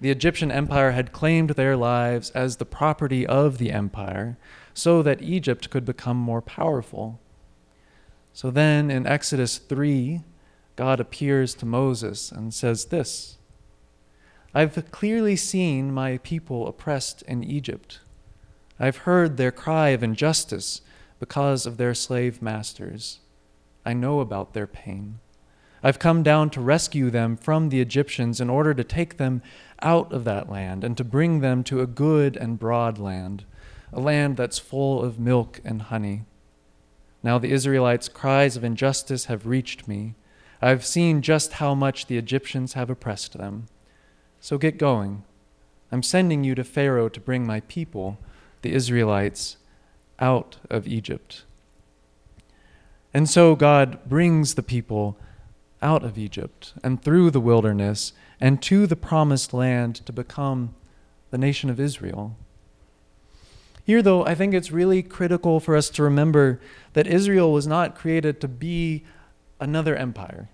The 0.00 0.10
Egyptian 0.10 0.50
empire 0.50 0.90
had 0.90 1.12
claimed 1.12 1.50
their 1.50 1.76
lives 1.76 2.30
as 2.30 2.56
the 2.56 2.64
property 2.66 3.26
of 3.26 3.58
the 3.58 3.70
empire 3.70 4.36
so 4.80 5.02
that 5.02 5.20
Egypt 5.20 5.68
could 5.68 5.84
become 5.84 6.16
more 6.16 6.40
powerful. 6.40 7.20
So 8.32 8.50
then 8.50 8.90
in 8.90 9.06
Exodus 9.06 9.58
3, 9.58 10.22
God 10.74 11.00
appears 11.00 11.54
to 11.56 11.66
Moses 11.66 12.32
and 12.32 12.54
says 12.54 12.86
this 12.86 13.36
I've 14.54 14.90
clearly 14.90 15.36
seen 15.36 15.92
my 15.92 16.16
people 16.18 16.66
oppressed 16.66 17.20
in 17.22 17.44
Egypt. 17.44 18.00
I've 18.78 19.04
heard 19.08 19.36
their 19.36 19.52
cry 19.52 19.90
of 19.90 20.02
injustice 20.02 20.80
because 21.18 21.66
of 21.66 21.76
their 21.76 21.92
slave 21.92 22.40
masters. 22.40 23.20
I 23.84 23.92
know 23.92 24.20
about 24.20 24.54
their 24.54 24.66
pain. 24.66 25.18
I've 25.82 25.98
come 25.98 26.22
down 26.22 26.48
to 26.50 26.60
rescue 26.60 27.10
them 27.10 27.36
from 27.36 27.68
the 27.68 27.82
Egyptians 27.82 28.40
in 28.40 28.48
order 28.48 28.72
to 28.72 28.84
take 28.84 29.18
them 29.18 29.42
out 29.82 30.10
of 30.10 30.24
that 30.24 30.50
land 30.50 30.84
and 30.84 30.96
to 30.96 31.04
bring 31.04 31.40
them 31.40 31.62
to 31.64 31.80
a 31.80 31.86
good 31.86 32.36
and 32.38 32.58
broad 32.58 32.98
land, 32.98 33.44
a 33.92 34.00
land 34.00 34.36
that's 34.36 34.58
full 34.58 35.02
of 35.02 35.18
milk 35.18 35.60
and 35.64 35.82
honey. 35.82 36.22
Now 37.22 37.38
the 37.38 37.50
Israelites' 37.50 38.08
cries 38.08 38.56
of 38.56 38.64
injustice 38.64 39.26
have 39.26 39.46
reached 39.46 39.86
me. 39.88 40.14
I've 40.62 40.84
seen 40.84 41.22
just 41.22 41.54
how 41.54 41.74
much 41.74 42.06
the 42.06 42.18
Egyptians 42.18 42.74
have 42.74 42.90
oppressed 42.90 43.36
them. 43.36 43.66
So 44.40 44.58
get 44.58 44.78
going. 44.78 45.24
I'm 45.92 46.02
sending 46.02 46.44
you 46.44 46.54
to 46.54 46.64
Pharaoh 46.64 47.08
to 47.08 47.20
bring 47.20 47.46
my 47.46 47.60
people, 47.60 48.18
the 48.62 48.72
Israelites, 48.72 49.56
out 50.18 50.58
of 50.68 50.86
Egypt. 50.86 51.44
And 53.12 53.28
so 53.28 53.56
God 53.56 53.98
brings 54.08 54.54
the 54.54 54.62
people 54.62 55.18
out 55.82 56.04
of 56.04 56.18
Egypt 56.18 56.74
and 56.84 57.02
through 57.02 57.30
the 57.30 57.40
wilderness 57.40 58.12
and 58.40 58.62
to 58.62 58.86
the 58.86 58.96
promised 58.96 59.52
land 59.52 59.96
to 60.06 60.12
become 60.12 60.74
the 61.30 61.38
nation 61.38 61.70
of 61.70 61.80
Israel. 61.80 62.36
Here, 63.90 64.02
though, 64.02 64.24
I 64.24 64.36
think 64.36 64.54
it's 64.54 64.70
really 64.70 65.02
critical 65.02 65.58
for 65.58 65.74
us 65.74 65.90
to 65.90 66.04
remember 66.04 66.60
that 66.92 67.08
Israel 67.08 67.52
was 67.52 67.66
not 67.66 67.96
created 67.96 68.40
to 68.40 68.46
be 68.46 69.02
another 69.58 69.96
empire. 69.96 70.48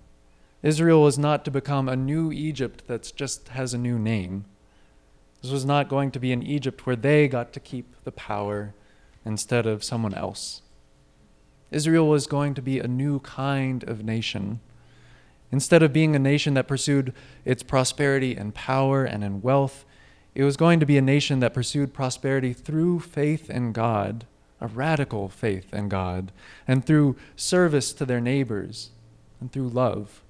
Israel 0.63 1.03
was 1.03 1.19
not 1.19 1.45
to 1.45 1.51
become 1.51 1.87
a 1.87 1.97
new 1.97 2.33
Egypt 2.33 2.87
that 2.87 3.13
just 3.15 3.49
has 3.49 3.75
a 3.75 3.79
new 3.79 3.99
name. 3.99 4.47
This 5.43 5.51
was 5.51 5.67
not 5.67 5.91
going 5.91 6.13
to 6.13 6.19
be 6.19 6.33
an 6.33 6.43
Egypt 6.43 6.87
where 6.87 6.97
they 6.97 7.29
got 7.29 7.53
to 7.53 7.61
keep 7.61 7.95
the 8.05 8.11
power 8.11 8.73
instead 9.23 9.67
of 9.67 9.85
someone 9.85 10.15
else. 10.15 10.63
Israel 11.71 12.09
was 12.09 12.27
going 12.27 12.55
to 12.55 12.63
be 12.63 12.81
a 12.81 12.89
new 12.89 13.21
kind 13.21 13.85
of 13.85 14.03
nation 14.03 14.61
Instead 15.53 15.83
of 15.83 15.93
being 15.93 16.17
a 16.17 16.19
nation 16.19 16.55
that 16.55 16.69
pursued 16.69 17.15
its 17.45 17.63
prosperity 17.63 18.37
and 18.37 18.55
power 18.55 19.05
and 19.05 19.23
in 19.23 19.41
wealth, 19.41 19.85
it 20.37 20.45
was 20.45 20.59
going 20.59 20.81
to 20.81 20.87
be 20.87 20.99
a 20.99 21.03
nation 21.03 21.41
that 21.41 21.55
pursued 21.55 21.95
prosperity 21.95 22.53
through 22.53 23.01
faith 23.01 23.49
in 23.49 23.73
God, 23.73 24.27
a 24.61 24.67
radical 24.67 25.31
faith 25.31 25.73
in 25.73 25.89
God, 25.89 26.31
and 26.69 26.85
through 26.85 27.17
service 27.37 27.95
to 27.95 28.05
their 28.05 28.21
neighbors, 28.21 28.91
and 29.41 29.51
through 29.51 29.71
love. 29.71 30.21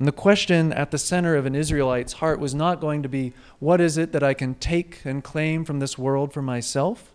And 0.00 0.08
the 0.08 0.12
question 0.12 0.72
at 0.72 0.90
the 0.90 0.98
center 0.98 1.36
of 1.36 1.46
an 1.46 1.54
Israelite's 1.54 2.14
heart 2.14 2.40
was 2.40 2.52
not 2.52 2.80
going 2.80 3.04
to 3.04 3.08
be, 3.08 3.32
what 3.60 3.80
is 3.80 3.96
it 3.96 4.10
that 4.10 4.24
I 4.24 4.34
can 4.34 4.56
take 4.56 5.04
and 5.04 5.22
claim 5.22 5.64
from 5.64 5.78
this 5.78 5.96
world 5.96 6.32
for 6.32 6.42
myself? 6.42 7.14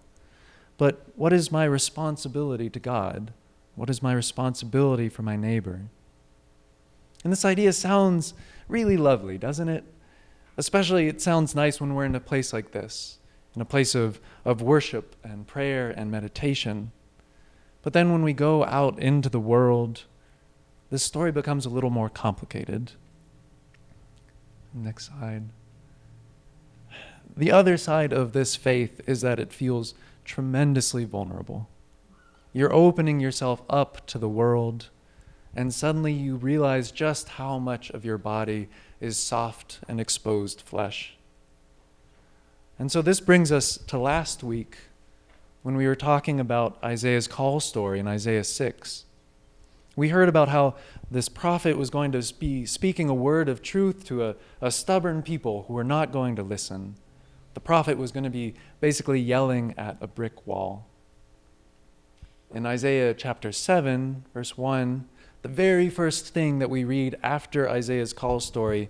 But 0.78 1.06
what 1.18 1.34
is 1.34 1.52
my 1.52 1.66
responsibility 1.66 2.70
to 2.70 2.80
God? 2.80 3.34
What 3.76 3.90
is 3.90 4.02
my 4.02 4.14
responsibility 4.14 5.10
for 5.10 5.24
my 5.24 5.36
neighbor? 5.36 5.82
And 7.26 7.34
this 7.34 7.44
idea 7.44 7.74
sounds 7.74 8.34
really 8.70 8.96
lovely, 8.96 9.38
doesn't 9.38 9.68
it? 9.68 9.84
Especially, 10.58 11.08
it 11.08 11.22
sounds 11.22 11.56
nice 11.56 11.80
when 11.80 11.96
we're 11.96 12.06
in 12.06 12.16
a 12.16 12.20
place 12.20 12.54
like 12.54 12.72
this, 12.72 13.20
in 13.56 13.62
a 13.62 13.66
place 13.66 13.96
of, 13.96 14.20
of 14.44 14.62
worship 14.62 15.16
and 15.24 15.48
prayer 15.48 15.90
and 15.90 16.12
meditation. 16.12 16.92
But 17.82 17.94
then 17.94 18.12
when 18.12 18.24
we 18.24 18.34
go 18.34 18.66
out 18.66 19.00
into 19.00 19.30
the 19.30 19.40
world, 19.40 20.04
this 20.90 21.04
story 21.04 21.32
becomes 21.32 21.66
a 21.66 21.70
little 21.70 21.90
more 21.90 22.10
complicated. 22.10 22.92
Next 24.74 25.08
slide. 25.08 25.50
The 27.36 27.52
other 27.52 27.78
side 27.78 28.12
of 28.12 28.34
this 28.34 28.56
faith 28.56 29.02
is 29.08 29.22
that 29.22 29.40
it 29.40 29.54
feels 29.54 29.94
tremendously 30.26 31.06
vulnerable. 31.06 31.70
You're 32.54 32.74
opening 32.74 33.22
yourself 33.22 33.62
up 33.70 34.06
to 34.08 34.18
the 34.18 34.30
world 34.30 34.90
and 35.56 35.74
suddenly 35.74 36.14
you 36.14 36.36
realize 36.36 36.92
just 36.92 37.30
how 37.30 37.60
much 37.60 37.90
of 37.92 38.06
your 38.06 38.18
body 38.18 38.70
is 39.02 39.18
soft 39.18 39.80
and 39.88 40.00
exposed 40.00 40.62
flesh. 40.62 41.16
And 42.80 42.92
so 42.92 43.02
this 43.02 43.20
brings 43.20 43.52
us 43.52 43.78
to 43.88 43.98
last 43.98 44.44
week 44.44 44.78
when 45.64 45.76
we 45.76 45.86
were 45.86 45.96
talking 45.96 46.40
about 46.40 46.78
Isaiah's 46.84 47.28
call 47.28 47.60
story 47.60 48.00
in 48.00 48.08
Isaiah 48.08 48.44
6. 48.44 49.06
We 49.96 50.10
heard 50.10 50.30
about 50.30 50.50
how 50.50 50.76
this 51.10 51.28
prophet 51.28 51.78
was 51.78 51.90
going 51.90 52.14
to 52.14 52.34
be 52.40 52.66
speaking 52.66 53.10
a 53.10 53.14
word 53.14 53.50
of 53.50 53.62
truth 53.62 54.06
to 54.06 54.26
a, 54.26 54.36
a 54.62 54.72
stubborn 54.72 55.22
people 55.22 55.66
who 55.68 55.74
were 55.74 55.84
not 55.84 56.12
going 56.12 56.36
to 56.38 56.44
listen. 56.44 56.96
The 57.54 57.60
prophet 57.60 57.98
was 57.98 58.12
going 58.12 58.24
to 58.24 58.30
be 58.30 58.54
basically 58.80 59.20
yelling 59.20 59.74
at 59.78 59.98
a 60.00 60.08
brick 60.08 60.48
wall. 60.48 60.88
In 62.54 62.66
Isaiah 62.66 63.14
chapter 63.14 63.52
7, 63.52 64.26
verse 64.34 64.58
1, 64.58 65.08
the 65.42 65.50
very 65.50 65.90
first 65.90 66.34
thing 66.34 66.60
that 66.60 66.70
we 66.70 66.84
read 66.84 67.18
after 67.24 67.70
Isaiah's 67.70 68.14
call 68.14 68.40
story, 68.40 68.90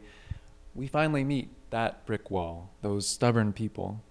we 0.75 0.87
finally 0.87 1.23
meet 1.23 1.49
that 1.69 2.05
brick 2.05 2.29
wall, 2.29 2.69
those 2.81 3.07
stubborn 3.07 3.53
people. 3.53 4.01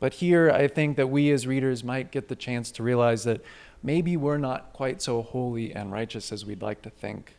But 0.00 0.14
here, 0.14 0.50
I 0.50 0.68
think 0.68 0.96
that 0.96 1.08
we 1.08 1.30
as 1.30 1.46
readers 1.46 1.84
might 1.84 2.10
get 2.10 2.28
the 2.28 2.36
chance 2.36 2.70
to 2.72 2.82
realize 2.82 3.24
that 3.24 3.42
maybe 3.82 4.16
we're 4.16 4.38
not 4.38 4.72
quite 4.72 5.00
so 5.00 5.22
holy 5.22 5.74
and 5.74 5.92
righteous 5.92 6.32
as 6.32 6.44
we'd 6.44 6.62
like 6.62 6.82
to 6.82 6.90
think. 6.90 7.36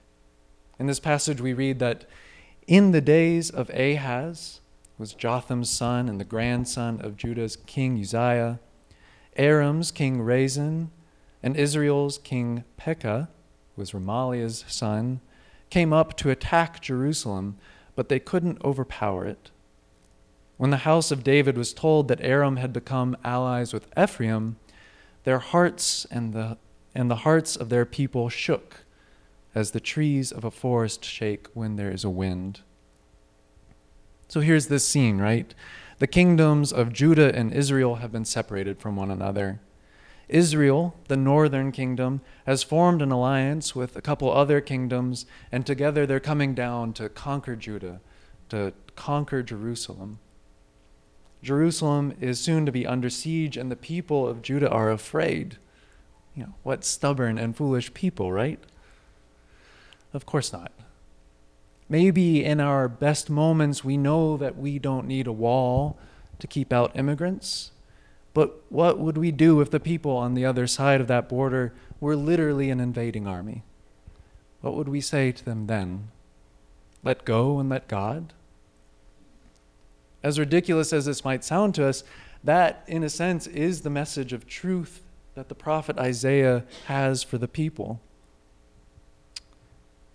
In 0.79 0.85
this 0.85 0.99
passage, 0.99 1.41
we 1.41 1.53
read 1.53 1.79
that 1.79 2.05
in 2.67 2.91
the 2.91 3.01
days 3.01 3.49
of 3.49 3.69
Ahaz, 3.69 4.61
was 4.97 5.13
Jotham's 5.13 5.69
son 5.69 6.09
and 6.09 6.19
the 6.19 6.25
grandson 6.25 6.99
of 7.01 7.17
Judah's 7.17 7.55
king 7.55 7.99
Uzziah, 7.99 8.59
Aram's 9.37 9.91
king 9.91 10.21
Rezin, 10.21 10.91
and 11.43 11.55
Israel's 11.55 12.17
king 12.17 12.63
Pekah, 12.77 13.29
was 13.77 13.91
Remaliah's 13.91 14.65
son, 14.67 15.21
came 15.69 15.93
up 15.93 16.17
to 16.17 16.29
attack 16.29 16.81
Jerusalem, 16.81 17.57
but 17.95 18.09
they 18.09 18.19
couldn't 18.19 18.63
overpower 18.63 19.25
it. 19.25 19.51
When 20.57 20.71
the 20.71 20.77
house 20.77 21.11
of 21.11 21.23
David 21.23 21.57
was 21.57 21.73
told 21.73 22.07
that 22.07 22.21
Aram 22.21 22.57
had 22.57 22.73
become 22.73 23.15
allies 23.23 23.73
with 23.73 23.87
Ephraim, 23.97 24.57
their 25.23 25.39
hearts 25.39 26.05
and 26.09 26.33
the, 26.33 26.57
and 26.95 27.11
the 27.11 27.17
hearts 27.17 27.55
of 27.55 27.69
their 27.69 27.85
people 27.85 28.29
shook 28.29 28.85
as 29.53 29.71
the 29.71 29.79
trees 29.79 30.31
of 30.31 30.43
a 30.43 30.51
forest 30.51 31.03
shake 31.03 31.47
when 31.53 31.75
there 31.75 31.91
is 31.91 32.03
a 32.03 32.09
wind. 32.09 32.61
So 34.27 34.39
here's 34.39 34.67
this 34.67 34.87
scene, 34.87 35.19
right? 35.19 35.53
The 35.99 36.07
kingdoms 36.07 36.71
of 36.73 36.93
Judah 36.93 37.33
and 37.35 37.53
Israel 37.53 37.95
have 37.95 38.11
been 38.11 38.25
separated 38.25 38.79
from 38.79 38.95
one 38.95 39.09
another. 39.09 39.59
Israel, 40.29 40.93
the 41.07 41.17
northern 41.17 41.71
kingdom, 41.71 42.21
has 42.45 42.63
formed 42.63 43.01
an 43.01 43.11
alliance 43.11 43.75
with 43.75 43.95
a 43.95 44.01
couple 44.01 44.31
other 44.31 44.59
kingdoms, 44.59 45.25
and 45.51 45.65
together 45.65 46.05
they're 46.05 46.19
coming 46.19 46.53
down 46.53 46.91
to 46.93 47.07
conquer 47.07 47.55
Judah, 47.55 48.01
to 48.49 48.73
conquer 48.95 49.41
Jerusalem. 49.41 50.19
Jerusalem 51.41 52.13
is 52.19 52.39
soon 52.39 52.65
to 52.65 52.71
be 52.71 52.85
under 52.85 53.09
siege, 53.09 53.55
and 53.55 53.71
the 53.71 53.77
people 53.77 54.27
of 54.27 54.41
Judah 54.41 54.69
are 54.69 54.91
afraid. 54.91 55.57
You 56.35 56.43
know, 56.43 56.53
what 56.63 56.83
stubborn 56.83 57.37
and 57.37 57.55
foolish 57.55 57.93
people, 57.93 58.31
right? 58.33 58.59
Of 60.13 60.25
course 60.25 60.51
not. 60.51 60.71
Maybe 61.87 62.43
in 62.43 62.59
our 62.59 62.89
best 62.89 63.29
moments, 63.29 63.83
we 63.83 63.95
know 63.95 64.35
that 64.35 64.57
we 64.57 64.77
don't 64.77 65.07
need 65.07 65.25
a 65.25 65.31
wall 65.31 65.97
to 66.39 66.47
keep 66.47 66.73
out 66.73 66.95
immigrants 66.95 67.71
but 68.37 68.61
what 68.69 68.99
would 68.99 69.17
we 69.17 69.31
do 69.31 69.61
if 69.61 69.71
the 69.71 69.79
people 69.79 70.15
on 70.15 70.35
the 70.35 70.45
other 70.45 70.67
side 70.67 71.01
of 71.01 71.07
that 71.07 71.27
border 71.27 71.73
were 71.99 72.15
literally 72.15 72.69
an 72.69 72.79
invading 72.79 73.25
army? 73.25 73.63
What 74.61 74.75
would 74.75 74.87
we 74.87 75.01
say 75.01 75.31
to 75.31 75.43
them 75.43 75.65
then? 75.65 76.09
Let 77.03 77.25
go 77.25 77.57
and 77.57 77.67
let 77.67 77.87
God? 77.87 78.33
As 80.21 80.37
ridiculous 80.37 80.93
as 80.93 81.07
this 81.07 81.25
might 81.25 81.43
sound 81.43 81.73
to 81.73 81.87
us, 81.87 82.03
that, 82.43 82.83
in 82.85 83.01
a 83.03 83.09
sense, 83.09 83.47
is 83.47 83.81
the 83.81 83.89
message 83.89 84.33
of 84.33 84.45
truth 84.45 85.01
that 85.33 85.49
the 85.49 85.55
prophet 85.55 85.97
Isaiah 85.97 86.63
has 86.85 87.23
for 87.23 87.39
the 87.39 87.47
people. 87.47 87.99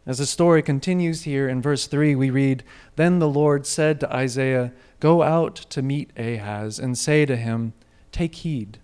As 0.07 0.19
the 0.19 0.27
story 0.27 0.63
continues 0.63 1.25
here 1.25 1.49
in 1.49 1.61
verse 1.61 1.89
3, 1.89 2.15
we 2.15 2.31
read 2.31 2.63
Then 2.95 3.19
the 3.19 3.29
Lord 3.29 3.67
said 3.67 3.99
to 3.99 4.15
Isaiah, 4.15 4.73
Go 5.01 5.25
out 5.25 5.57
to 5.57 5.83
meet 5.83 6.13
Ahaz 6.17 6.79
and 6.79 6.97
say 6.97 7.27
to 7.27 7.35
him, 7.35 7.73
Take 8.13 8.37
heed, 8.37 8.79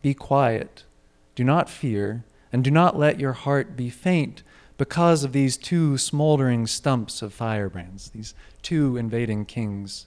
be 0.00 0.14
quiet, 0.14 0.84
do 1.34 1.44
not 1.44 1.68
fear, 1.68 2.24
and 2.52 2.64
do 2.64 2.70
not 2.70 2.98
let 2.98 3.20
your 3.20 3.32
heart 3.34 3.76
be 3.76 3.90
faint 3.90 4.42
because 4.78 5.24
of 5.24 5.32
these 5.32 5.56
two 5.56 5.98
smoldering 5.98 6.66
stumps 6.66 7.20
of 7.20 7.34
firebrands, 7.34 8.10
these 8.10 8.34
two 8.62 8.96
invading 8.96 9.44
kings. 9.44 10.06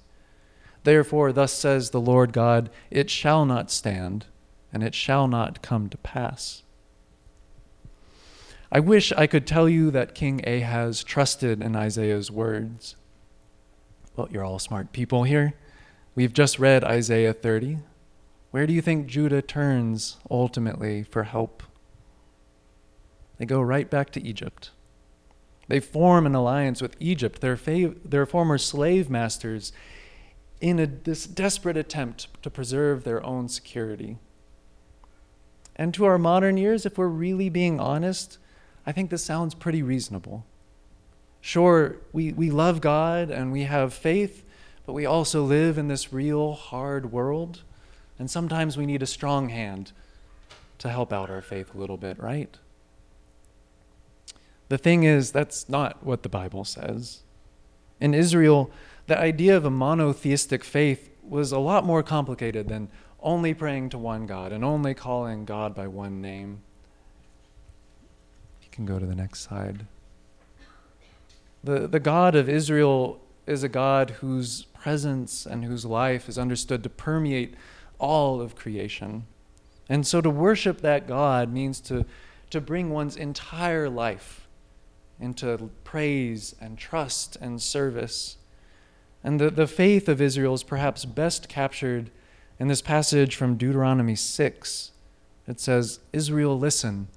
Therefore, 0.84 1.32
thus 1.32 1.54
says 1.54 1.90
the 1.90 2.02
Lord 2.02 2.34
God, 2.34 2.70
it 2.90 3.10
shall 3.10 3.46
not 3.46 3.70
stand, 3.70 4.26
and 4.74 4.82
it 4.82 4.96
shall 4.96 5.28
not 5.28 5.62
come 5.62 5.90
to 5.90 5.98
pass. 5.98 6.64
I 8.72 8.80
wish 8.80 9.12
I 9.12 9.28
could 9.28 9.46
tell 9.46 9.68
you 9.68 9.92
that 9.92 10.16
King 10.16 10.42
Ahaz 10.48 11.04
trusted 11.04 11.62
in 11.62 11.76
Isaiah's 11.76 12.32
words. 12.32 12.96
Well, 14.16 14.30
you're 14.32 14.46
all 14.46 14.60
smart 14.60 14.94
people 14.94 15.24
here. 15.24 15.54
We've 16.16 16.34
just 16.34 16.58
read 16.58 16.84
Isaiah 16.84 17.34
30. 17.34 17.80
Where 18.52 18.68
do 18.68 18.74
you 18.74 18.82
think 18.82 19.08
Judah 19.08 19.42
turns 19.42 20.18
ultimately 20.30 21.04
for 21.04 21.24
help? 21.24 21.64
They 23.38 23.46
go 23.46 23.62
right 23.62 23.90
back 23.90 24.12
to 24.12 24.24
Egypt. 24.24 24.72
They 25.68 25.80
form 25.80 26.26
an 26.26 26.36
alliance 26.36 26.82
with 26.82 26.98
Egypt, 27.00 27.40
their, 27.40 27.56
fav- 27.56 27.98
their 28.04 28.26
former 28.26 28.58
slave 28.58 29.10
masters, 29.10 29.72
in 30.60 30.80
a, 30.80 30.86
this 30.86 31.26
desperate 31.26 31.78
attempt 31.78 32.28
to 32.44 32.50
preserve 32.50 33.04
their 33.04 33.26
own 33.26 33.48
security. 33.48 34.18
And 35.76 35.94
to 35.94 36.06
our 36.06 36.18
modern 36.18 36.58
ears, 36.58 36.86
if 36.86 36.98
we're 36.98 37.08
really 37.08 37.50
being 37.50 37.80
honest, 37.80 38.38
I 38.86 38.92
think 38.92 39.10
this 39.10 39.24
sounds 39.24 39.56
pretty 39.56 39.82
reasonable. 39.82 40.46
Sure, 41.40 41.98
we, 42.12 42.34
we 42.34 42.52
love 42.52 42.82
God 42.82 43.32
and 43.32 43.52
we 43.52 43.64
have 43.64 43.94
faith, 43.94 44.46
but 44.86 44.94
we 44.94 45.06
also 45.06 45.42
live 45.44 45.78
in 45.78 45.88
this 45.88 46.14
real 46.14 46.54
hard 46.54 47.12
world. 47.12 47.64
And 48.22 48.30
sometimes 48.30 48.78
we 48.78 48.86
need 48.86 49.02
a 49.02 49.08
strong 49.08 49.50
hand 49.50 49.94
to 50.78 50.90
help 50.90 51.12
out 51.12 51.32
our 51.32 51.42
faith 51.42 51.74
a 51.74 51.78
little 51.80 51.98
bit, 51.98 52.22
right? 52.22 52.56
The 54.70 54.78
thing 54.78 55.02
is, 55.02 55.32
that's 55.32 55.68
not 55.68 56.06
what 56.06 56.22
the 56.22 56.30
Bible 56.30 56.64
says. 56.64 57.24
In 58.00 58.14
Israel, 58.14 58.70
the 59.08 59.18
idea 59.18 59.58
of 59.58 59.66
a 59.66 59.72
monotheistic 59.72 60.64
faith 60.64 61.10
was 61.24 61.52
a 61.52 61.58
lot 61.58 61.84
more 61.84 62.04
complicated 62.04 62.68
than 62.68 62.90
only 63.24 63.56
praying 63.56 63.90
to 63.90 63.98
one 63.98 64.28
God 64.28 64.52
and 64.52 64.64
only 64.64 64.94
calling 64.94 65.44
God 65.44 65.74
by 65.74 65.88
one 65.88 66.22
name 66.22 66.62
You 68.62 68.68
can 68.72 68.86
go 68.86 69.00
to 69.00 69.06
the 69.08 69.16
next 69.16 69.40
slide. 69.40 69.88
The, 71.64 71.88
the 71.88 72.00
God 72.00 72.36
of 72.36 72.48
Israel 72.48 73.20
is 73.48 73.64
a 73.64 73.68
God 73.68 74.12
whose 74.22 74.66
presence 74.80 75.48
and 75.48 75.66
whose 75.66 75.86
life 75.86 76.30
is 76.30 76.38
understood 76.38 76.84
to 76.84 76.90
permeate 76.90 77.56
all 78.02 78.42
of 78.42 78.56
creation. 78.56 79.26
And 79.88 80.06
so 80.06 80.20
to 80.20 80.30
worship 80.30 80.82
that 80.82 81.08
God 81.08 81.54
means 81.54 81.80
to, 81.82 82.06
to 82.50 82.60
bring 82.60 82.90
one's 82.90 83.16
entire 83.16 83.90
life 83.90 84.48
into 85.20 85.70
praise 85.84 86.56
and 86.60 86.78
trust 86.78 87.38
and 87.40 87.62
service. 87.62 88.38
And 89.24 89.40
the, 89.40 89.52
the 89.52 89.68
faith 89.68 90.10
of 90.10 90.20
Israel 90.20 90.56
is 90.56 90.64
perhaps 90.64 91.06
best 91.06 91.48
captured 91.48 92.10
in 92.60 92.68
this 92.68 92.82
passage 92.82 93.36
from 93.36 93.56
Deuteronomy 93.56 94.16
6. 94.16 94.92
It 95.48 95.60
says, 95.60 96.00
Israel, 96.12 96.58
listen. 96.58 97.08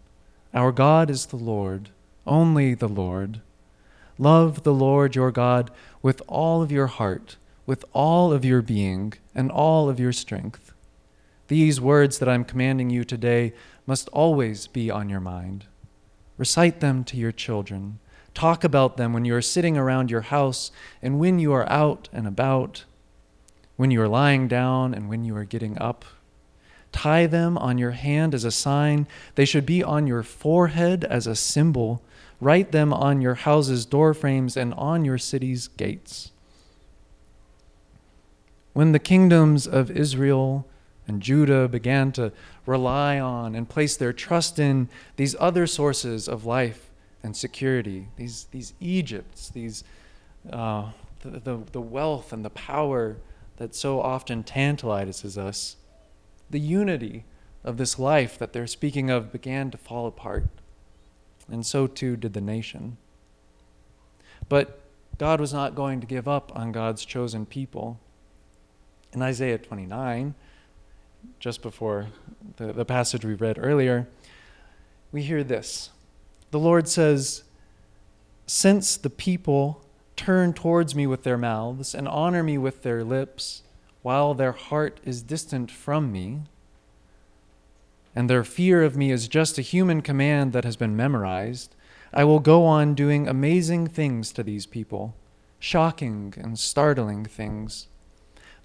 Our 0.52 0.70
God 0.70 1.10
is 1.10 1.26
the 1.26 1.36
Lord, 1.36 1.88
only 2.26 2.74
the 2.74 2.88
Lord. 2.88 3.40
Love 4.18 4.62
the 4.62 4.74
Lord 4.74 5.16
your 5.16 5.30
God 5.32 5.70
with 6.02 6.20
all 6.28 6.60
of 6.62 6.70
your 6.70 6.86
heart, 6.86 7.36
with 7.66 7.84
all 7.92 8.32
of 8.32 8.44
your 8.44 8.62
being, 8.62 9.14
and 9.34 9.50
all 9.50 9.88
of 9.88 9.98
your 9.98 10.12
strength. 10.12 10.73
These 11.48 11.80
words 11.80 12.18
that 12.18 12.28
I'm 12.28 12.44
commanding 12.44 12.90
you 12.90 13.04
today 13.04 13.52
must 13.86 14.08
always 14.08 14.66
be 14.66 14.90
on 14.90 15.08
your 15.08 15.20
mind. 15.20 15.66
Recite 16.38 16.80
them 16.80 17.04
to 17.04 17.16
your 17.16 17.32
children. 17.32 17.98
Talk 18.32 18.64
about 18.64 18.96
them 18.96 19.12
when 19.12 19.24
you 19.24 19.34
are 19.36 19.42
sitting 19.42 19.76
around 19.76 20.10
your 20.10 20.22
house 20.22 20.72
and 21.02 21.18
when 21.18 21.38
you 21.38 21.52
are 21.52 21.70
out 21.70 22.08
and 22.12 22.26
about, 22.26 22.84
when 23.76 23.90
you 23.90 24.00
are 24.00 24.08
lying 24.08 24.48
down 24.48 24.94
and 24.94 25.08
when 25.08 25.24
you 25.24 25.36
are 25.36 25.44
getting 25.44 25.78
up. 25.78 26.04
Tie 26.90 27.26
them 27.26 27.58
on 27.58 27.76
your 27.76 27.90
hand 27.90 28.34
as 28.34 28.44
a 28.44 28.50
sign. 28.50 29.06
They 29.34 29.44
should 29.44 29.66
be 29.66 29.82
on 29.82 30.06
your 30.06 30.22
forehead 30.22 31.04
as 31.04 31.26
a 31.26 31.36
symbol. 31.36 32.02
Write 32.40 32.72
them 32.72 32.92
on 32.92 33.20
your 33.20 33.34
house's 33.34 33.84
doorframes 33.84 34.56
and 34.56 34.72
on 34.74 35.04
your 35.04 35.18
city's 35.18 35.68
gates. 35.68 36.30
When 38.72 38.92
the 38.92 38.98
kingdoms 38.98 39.66
of 39.66 39.90
Israel 39.90 40.66
and 41.06 41.20
Judah 41.20 41.68
began 41.68 42.12
to 42.12 42.32
rely 42.66 43.18
on 43.20 43.54
and 43.54 43.68
place 43.68 43.96
their 43.96 44.12
trust 44.12 44.58
in 44.58 44.88
these 45.16 45.36
other 45.38 45.66
sources 45.66 46.28
of 46.28 46.44
life 46.44 46.90
and 47.22 47.36
security, 47.36 48.08
these, 48.16 48.44
these 48.50 48.74
Egypts, 48.80 49.48
these, 49.50 49.84
uh, 50.50 50.90
the, 51.20 51.40
the, 51.40 51.58
the 51.72 51.80
wealth 51.80 52.32
and 52.32 52.44
the 52.44 52.50
power 52.50 53.16
that 53.56 53.74
so 53.74 54.00
often 54.00 54.42
tantalizes 54.42 55.38
us, 55.38 55.76
the 56.50 56.60
unity 56.60 57.24
of 57.62 57.76
this 57.76 57.98
life 57.98 58.38
that 58.38 58.52
they're 58.52 58.66
speaking 58.66 59.10
of 59.10 59.32
began 59.32 59.70
to 59.70 59.78
fall 59.78 60.06
apart. 60.06 60.44
And 61.50 61.64
so 61.64 61.86
too 61.86 62.16
did 62.16 62.32
the 62.32 62.40
nation. 62.40 62.96
But 64.48 64.80
God 65.18 65.40
was 65.40 65.52
not 65.52 65.74
going 65.74 66.00
to 66.00 66.06
give 66.06 66.28
up 66.28 66.54
on 66.54 66.72
God's 66.72 67.04
chosen 67.04 67.46
people. 67.46 67.98
In 69.12 69.22
Isaiah 69.22 69.58
29, 69.58 70.34
just 71.38 71.62
before 71.62 72.08
the, 72.56 72.72
the 72.72 72.84
passage 72.84 73.24
we 73.24 73.34
read 73.34 73.58
earlier, 73.58 74.06
we 75.12 75.22
hear 75.22 75.44
this. 75.44 75.90
The 76.50 76.58
Lord 76.58 76.88
says, 76.88 77.44
Since 78.46 78.96
the 78.96 79.10
people 79.10 79.84
turn 80.16 80.52
towards 80.52 80.94
me 80.94 81.06
with 81.06 81.22
their 81.22 81.38
mouths 81.38 81.94
and 81.94 82.08
honor 82.08 82.42
me 82.42 82.58
with 82.58 82.82
their 82.82 83.04
lips, 83.04 83.62
while 84.02 84.34
their 84.34 84.52
heart 84.52 85.00
is 85.04 85.22
distant 85.22 85.70
from 85.70 86.12
me, 86.12 86.42
and 88.14 88.30
their 88.30 88.44
fear 88.44 88.82
of 88.82 88.96
me 88.96 89.10
is 89.10 89.28
just 89.28 89.58
a 89.58 89.62
human 89.62 90.00
command 90.02 90.52
that 90.52 90.64
has 90.64 90.76
been 90.76 90.96
memorized, 90.96 91.74
I 92.12 92.24
will 92.24 92.38
go 92.38 92.64
on 92.64 92.94
doing 92.94 93.26
amazing 93.26 93.88
things 93.88 94.32
to 94.32 94.42
these 94.44 94.66
people, 94.66 95.16
shocking 95.58 96.34
and 96.36 96.58
startling 96.58 97.24
things. 97.24 97.88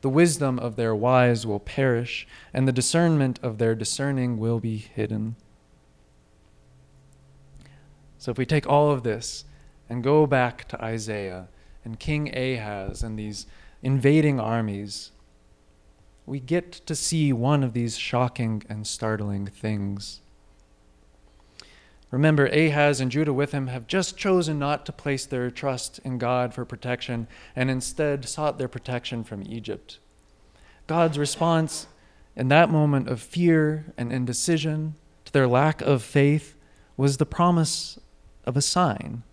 The 0.01 0.09
wisdom 0.09 0.59
of 0.59 0.75
their 0.75 0.95
wise 0.95 1.45
will 1.45 1.59
perish, 1.59 2.27
and 2.53 2.67
the 2.67 2.71
discernment 2.71 3.39
of 3.43 3.57
their 3.57 3.75
discerning 3.75 4.37
will 4.37 4.59
be 4.59 4.77
hidden. 4.77 5.35
So, 8.17 8.31
if 8.31 8.37
we 8.37 8.45
take 8.45 8.67
all 8.67 8.91
of 8.91 9.03
this 9.03 9.45
and 9.89 10.03
go 10.03 10.25
back 10.25 10.67
to 10.69 10.83
Isaiah 10.83 11.47
and 11.83 11.99
King 11.99 12.35
Ahaz 12.35 13.03
and 13.03 13.17
these 13.17 13.45
invading 13.81 14.39
armies, 14.39 15.11
we 16.25 16.39
get 16.39 16.71
to 16.71 16.95
see 16.95 17.33
one 17.33 17.63
of 17.63 17.73
these 17.73 17.97
shocking 17.97 18.63
and 18.69 18.85
startling 18.85 19.47
things. 19.47 20.21
Remember, 22.11 22.47
Ahaz 22.47 22.99
and 22.99 23.11
Judah 23.11 23.33
with 23.33 23.51
him 23.51 23.67
have 23.67 23.85
just 23.85 24.17
chosen 24.17 24.57
not 24.57 24.85
to 24.85 24.91
place 24.91 25.25
their 25.25 25.51
trust 25.51 25.99
in 26.03 26.17
God 26.17 26.53
for 26.53 26.65
protection 26.65 27.27
and 27.55 27.69
instead 27.69 28.27
sought 28.27 28.57
their 28.57 28.67
protection 28.67 29.23
from 29.23 29.43
Egypt. 29.43 29.99
God's 30.87 31.19
response 31.19 31.87
in 32.35 32.47
that 32.47 32.71
moment 32.71 33.07
of 33.07 33.21
fear 33.21 33.93
and 33.95 34.11
indecision 34.11 34.95
to 35.25 35.31
their 35.31 35.47
lack 35.47 35.81
of 35.81 36.01
faith 36.01 36.55
was 36.97 37.17
the 37.17 37.25
promise 37.25 37.99
of 38.43 38.57
a 38.57 38.61
sign. 38.61 39.23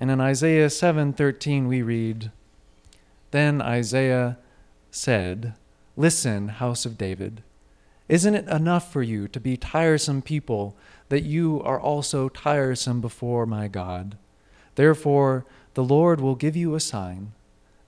And 0.00 0.10
in 0.10 0.20
Isaiah 0.20 0.68
7:13 0.68 1.68
we 1.68 1.82
read, 1.82 2.32
Then 3.32 3.60
Isaiah 3.60 4.38
said, 4.90 5.54
Listen, 5.96 6.48
house 6.48 6.86
of 6.86 6.96
David. 6.96 7.42
Isn't 8.08 8.34
it 8.34 8.48
enough 8.48 8.92
for 8.92 9.02
you 9.02 9.28
to 9.28 9.40
be 9.40 9.56
tiresome 9.56 10.22
people 10.22 10.76
that 11.12 11.24
you 11.24 11.60
are 11.62 11.78
also 11.78 12.30
tiresome 12.30 13.02
before 13.02 13.44
my 13.44 13.68
God? 13.68 14.16
Therefore, 14.76 15.44
the 15.74 15.84
Lord 15.84 16.22
will 16.22 16.34
give 16.34 16.56
you 16.56 16.74
a 16.74 16.80
sign. 16.80 17.32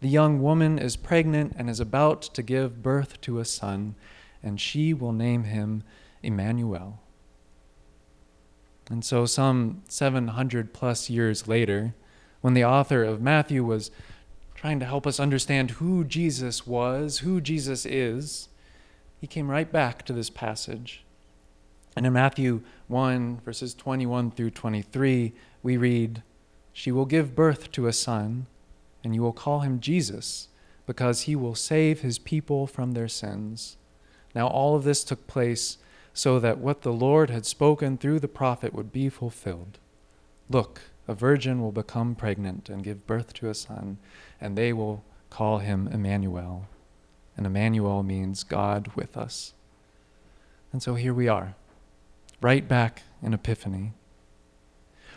The 0.02 0.10
young 0.10 0.42
woman 0.42 0.78
is 0.78 0.96
pregnant 0.96 1.54
and 1.56 1.70
is 1.70 1.80
about 1.80 2.20
to 2.20 2.42
give 2.42 2.82
birth 2.82 3.18
to 3.22 3.38
a 3.38 3.46
son, 3.46 3.94
and 4.42 4.60
she 4.60 4.92
will 4.92 5.14
name 5.14 5.44
him 5.44 5.84
Emmanuel. 6.22 7.00
And 8.90 9.02
so, 9.02 9.24
some 9.24 9.84
700 9.88 10.74
plus 10.74 11.08
years 11.08 11.48
later, 11.48 11.94
when 12.42 12.52
the 12.52 12.66
author 12.66 13.02
of 13.02 13.22
Matthew 13.22 13.64
was 13.64 13.90
trying 14.54 14.80
to 14.80 14.86
help 14.86 15.06
us 15.06 15.18
understand 15.18 15.70
who 15.70 16.04
Jesus 16.04 16.66
was, 16.66 17.20
who 17.20 17.40
Jesus 17.40 17.86
is, 17.86 18.50
he 19.18 19.26
came 19.26 19.50
right 19.50 19.72
back 19.72 20.04
to 20.04 20.12
this 20.12 20.28
passage. 20.28 21.03
And 21.96 22.06
in 22.06 22.12
Matthew 22.12 22.62
1, 22.88 23.40
verses 23.44 23.74
21 23.74 24.32
through 24.32 24.50
23, 24.50 25.32
we 25.62 25.76
read, 25.76 26.22
She 26.72 26.90
will 26.90 27.06
give 27.06 27.34
birth 27.34 27.70
to 27.72 27.86
a 27.86 27.92
son, 27.92 28.46
and 29.02 29.14
you 29.14 29.22
will 29.22 29.32
call 29.32 29.60
him 29.60 29.80
Jesus, 29.80 30.48
because 30.86 31.22
he 31.22 31.36
will 31.36 31.54
save 31.54 32.00
his 32.00 32.18
people 32.18 32.66
from 32.66 32.92
their 32.92 33.08
sins. 33.08 33.76
Now, 34.34 34.48
all 34.48 34.74
of 34.74 34.84
this 34.84 35.04
took 35.04 35.26
place 35.26 35.78
so 36.12 36.38
that 36.38 36.58
what 36.58 36.82
the 36.82 36.92
Lord 36.92 37.30
had 37.30 37.46
spoken 37.46 37.96
through 37.96 38.20
the 38.20 38.28
prophet 38.28 38.74
would 38.74 38.92
be 38.92 39.08
fulfilled. 39.08 39.78
Look, 40.48 40.82
a 41.08 41.14
virgin 41.14 41.60
will 41.60 41.72
become 41.72 42.14
pregnant 42.14 42.68
and 42.68 42.84
give 42.84 43.06
birth 43.06 43.34
to 43.34 43.48
a 43.48 43.54
son, 43.54 43.98
and 44.40 44.56
they 44.56 44.72
will 44.72 45.04
call 45.30 45.58
him 45.58 45.88
Emmanuel. 45.88 46.66
And 47.36 47.46
Emmanuel 47.46 48.02
means 48.02 48.44
God 48.44 48.90
with 48.94 49.16
us. 49.16 49.54
And 50.72 50.82
so 50.82 50.94
here 50.94 51.14
we 51.14 51.28
are, 51.28 51.54
right 52.44 52.68
back 52.68 53.04
in 53.22 53.32
Epiphany. 53.32 53.94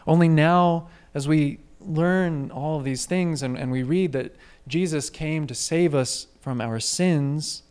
Only 0.07 0.29
now, 0.29 0.87
as 1.13 1.27
we 1.27 1.59
learn 1.81 2.51
all 2.51 2.77
of 2.77 2.85
these 2.85 3.05
things 3.05 3.43
and, 3.43 3.57
and 3.57 3.69
we 3.69 3.83
read 3.83 4.13
that 4.13 4.33
Jesus 4.65 5.09
came 5.09 5.45
to 5.45 5.53
save 5.53 5.93
us 5.93 6.27
from 6.39 6.61
our 6.61 6.79
sins, 6.79 7.63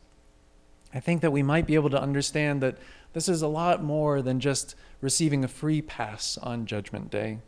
I 0.92 1.00
think 1.00 1.22
that 1.22 1.30
we 1.32 1.42
might 1.42 1.66
be 1.66 1.74
able 1.74 1.88
to 1.88 1.98
understand 1.98 2.60
that 2.60 2.76
this 3.14 3.30
is 3.30 3.40
a 3.40 3.48
lot 3.48 3.82
more 3.82 4.20
than 4.20 4.40
just 4.40 4.74
receiving 5.00 5.42
a 5.42 5.48
free 5.48 5.80
pass 5.80 6.36
on 6.36 6.66
Judgment 6.66 7.10
Day. 7.10 7.38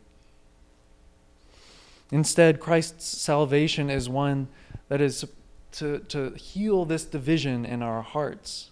Instead, 2.11 2.59
Christ's 2.59 3.05
salvation 3.05 3.91
is 3.91 4.09
one 4.09 4.47
that 4.87 4.99
is 4.99 5.25
to, 5.73 5.99
to 5.99 6.31
heal 6.31 6.85
this 6.85 7.05
division 7.05 7.65
in 7.65 7.83
our 7.83 8.01
hearts. 8.01 8.68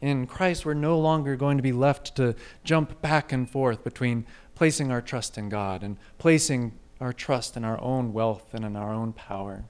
In 0.00 0.26
Christ, 0.26 0.64
we're 0.64 0.74
no 0.74 0.98
longer 0.98 1.36
going 1.36 1.58
to 1.58 1.62
be 1.62 1.72
left 1.72 2.16
to 2.16 2.34
jump 2.64 3.02
back 3.02 3.32
and 3.32 3.48
forth 3.48 3.84
between 3.84 4.26
placing 4.54 4.90
our 4.90 5.02
trust 5.02 5.36
in 5.36 5.48
God 5.48 5.82
and 5.82 5.96
placing 6.18 6.72
our 7.00 7.12
trust 7.12 7.56
in 7.56 7.64
our 7.64 7.80
own 7.80 8.12
wealth 8.12 8.54
and 8.54 8.64
in 8.64 8.76
our 8.76 8.92
own 8.92 9.12
power. 9.12 9.64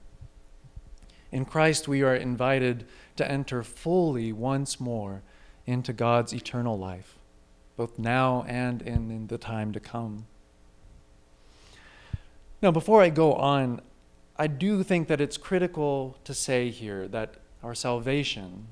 In 1.31 1.45
Christ, 1.45 1.87
we 1.87 2.01
are 2.01 2.15
invited 2.15 2.85
to 3.15 3.29
enter 3.29 3.63
fully 3.63 4.33
once 4.33 4.79
more 4.79 5.23
into 5.65 5.93
God's 5.93 6.33
eternal 6.33 6.77
life, 6.77 7.17
both 7.77 7.97
now 7.97 8.43
and 8.47 8.81
in, 8.81 9.11
in 9.11 9.27
the 9.27 9.37
time 9.37 9.71
to 9.71 9.79
come. 9.79 10.25
Now, 12.61 12.71
before 12.71 13.01
I 13.01 13.09
go 13.09 13.33
on, 13.33 13.81
I 14.37 14.47
do 14.47 14.83
think 14.83 15.07
that 15.07 15.21
it's 15.21 15.37
critical 15.37 16.17
to 16.23 16.33
say 16.33 16.69
here 16.69 17.07
that 17.07 17.35
our 17.63 17.75
salvation, 17.75 18.67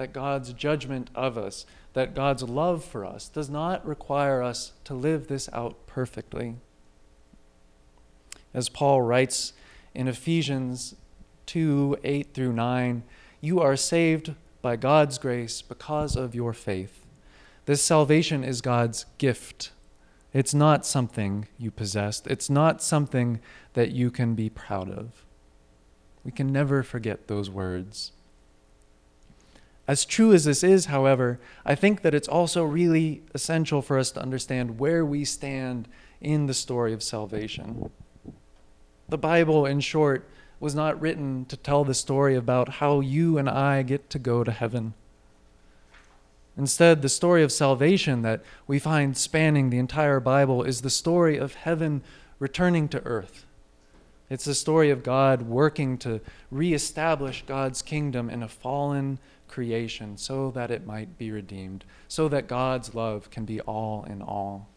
that 0.00 0.14
God's 0.14 0.54
judgment 0.54 1.10
of 1.14 1.36
us, 1.36 1.66
that 1.92 2.14
God's 2.14 2.42
love 2.42 2.82
for 2.82 3.04
us 3.04 3.28
does 3.28 3.50
not 3.50 3.86
require 3.86 4.42
us 4.42 4.72
to 4.84 4.94
live 4.94 5.26
this 5.26 5.46
out 5.52 5.86
perfectly. 5.86 6.56
As 8.54 8.70
Paul 8.70 9.02
writes 9.02 9.52
in 9.94 10.08
Ephesians 10.08 10.94
2 11.44 11.98
8 12.02 12.32
through 12.32 12.54
9, 12.54 13.02
you 13.42 13.60
are 13.60 13.76
saved 13.76 14.32
by 14.62 14.76
God's 14.76 15.18
grace 15.18 15.60
because 15.60 16.16
of 16.16 16.34
your 16.34 16.54
faith. 16.54 17.04
This 17.66 17.82
salvation 17.82 18.42
is 18.42 18.62
God's 18.62 19.04
gift 19.18 19.70
it's 20.32 20.54
not 20.54 20.86
something 20.86 21.46
you 21.58 21.70
possessed, 21.70 22.26
it's 22.26 22.48
not 22.48 22.82
something 22.82 23.40
that 23.74 23.90
you 23.90 24.10
can 24.10 24.34
be 24.34 24.48
proud 24.48 24.88
of. 24.88 25.26
We 26.24 26.30
can 26.30 26.50
never 26.50 26.82
forget 26.82 27.26
those 27.26 27.50
words. 27.50 28.12
As 29.90 30.04
true 30.04 30.32
as 30.32 30.44
this 30.44 30.62
is, 30.62 30.86
however, 30.86 31.40
I 31.66 31.74
think 31.74 32.02
that 32.02 32.14
it's 32.14 32.28
also 32.28 32.62
really 32.62 33.24
essential 33.34 33.82
for 33.82 33.98
us 33.98 34.12
to 34.12 34.22
understand 34.22 34.78
where 34.78 35.04
we 35.04 35.24
stand 35.24 35.88
in 36.20 36.46
the 36.46 36.54
story 36.54 36.92
of 36.92 37.02
salvation. 37.02 37.90
The 39.08 39.18
Bible, 39.18 39.66
in 39.66 39.80
short, 39.80 40.28
was 40.60 40.76
not 40.76 41.00
written 41.00 41.44
to 41.46 41.56
tell 41.56 41.82
the 41.82 41.94
story 41.94 42.36
about 42.36 42.74
how 42.74 43.00
you 43.00 43.36
and 43.36 43.50
I 43.50 43.82
get 43.82 44.08
to 44.10 44.20
go 44.20 44.44
to 44.44 44.52
heaven. 44.52 44.94
Instead, 46.56 47.02
the 47.02 47.08
story 47.08 47.42
of 47.42 47.50
salvation 47.50 48.22
that 48.22 48.42
we 48.68 48.78
find 48.78 49.16
spanning 49.16 49.70
the 49.70 49.80
entire 49.80 50.20
Bible 50.20 50.62
is 50.62 50.82
the 50.82 50.88
story 50.88 51.36
of 51.36 51.54
heaven 51.54 52.02
returning 52.38 52.86
to 52.90 53.04
earth. 53.04 53.44
It's 54.28 54.44
the 54.44 54.54
story 54.54 54.90
of 54.90 55.02
God 55.02 55.42
working 55.42 55.98
to 55.98 56.20
reestablish 56.52 57.42
God's 57.44 57.82
kingdom 57.82 58.30
in 58.30 58.44
a 58.44 58.48
fallen 58.48 59.18
creation 59.50 60.16
so 60.16 60.50
that 60.52 60.70
it 60.70 60.86
might 60.86 61.18
be 61.18 61.30
redeemed, 61.30 61.84
so 62.08 62.28
that 62.28 62.46
God's 62.46 62.94
love 62.94 63.30
can 63.30 63.44
be 63.44 63.60
all 63.60 64.04
in 64.04 64.22
all. 64.22 64.68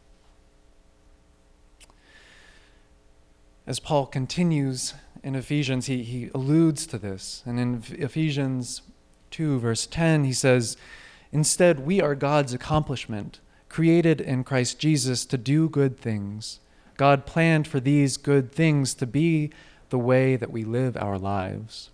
As 3.66 3.80
Paul 3.80 4.08
continues 4.08 4.94
in 5.24 5.36
Ephesians, 5.36 5.86
he, 5.86 6.04
he 6.04 6.30
alludes 6.34 6.86
to 6.88 6.98
this. 6.98 7.44
And 7.46 7.60
in 7.60 7.84
Ephesians 7.92 8.82
2, 9.32 9.60
verse 9.60 9.86
10, 9.86 10.26
he 10.26 10.34
says, 10.34 10.76
Instead, 11.32 11.80
we 11.80 12.02
are 12.02 12.14
God's 12.14 12.54
accomplishment, 12.54 13.40
created 13.70 14.20
in 14.20 14.44
Christ 14.44 14.80
Jesus 14.80 15.26
to 15.26 15.38
do 15.38 15.70
good 15.70 15.98
things. 15.98 16.60
God 16.98 17.26
planned 17.26 17.68
for 17.68 17.80
these 17.80 18.18
good 18.18 18.52
things 18.52 18.94
to 18.96 19.08
be 19.08 19.52
the 19.90 19.98
way 19.98 20.36
that 20.36 20.52
we 20.52 20.64
live 20.64 20.98
our 20.98 21.18
lives. 21.18 21.90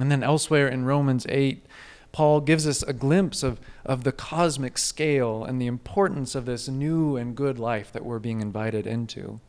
And 0.00 0.10
then 0.10 0.22
elsewhere 0.22 0.68
in 0.68 0.84
Romans 0.84 1.26
8, 1.28 1.64
Paul 2.12 2.40
gives 2.40 2.66
us 2.66 2.82
a 2.82 2.92
glimpse 2.92 3.42
of, 3.42 3.60
of 3.84 4.04
the 4.04 4.12
cosmic 4.12 4.78
scale 4.78 5.44
and 5.44 5.60
the 5.60 5.66
importance 5.66 6.34
of 6.34 6.46
this 6.46 6.68
new 6.68 7.16
and 7.16 7.36
good 7.36 7.58
life 7.58 7.92
that 7.92 8.04
we're 8.04 8.18
being 8.18 8.40
invited 8.40 8.86
into. 8.86 9.40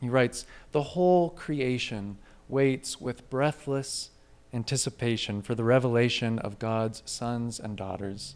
He 0.00 0.08
writes, 0.08 0.46
The 0.72 0.82
whole 0.82 1.30
creation 1.30 2.18
waits 2.48 3.00
with 3.00 3.28
breathless 3.30 4.10
anticipation 4.52 5.42
for 5.42 5.54
the 5.54 5.64
revelation 5.64 6.38
of 6.38 6.58
God's 6.58 7.02
sons 7.04 7.60
and 7.60 7.76
daughters. 7.76 8.34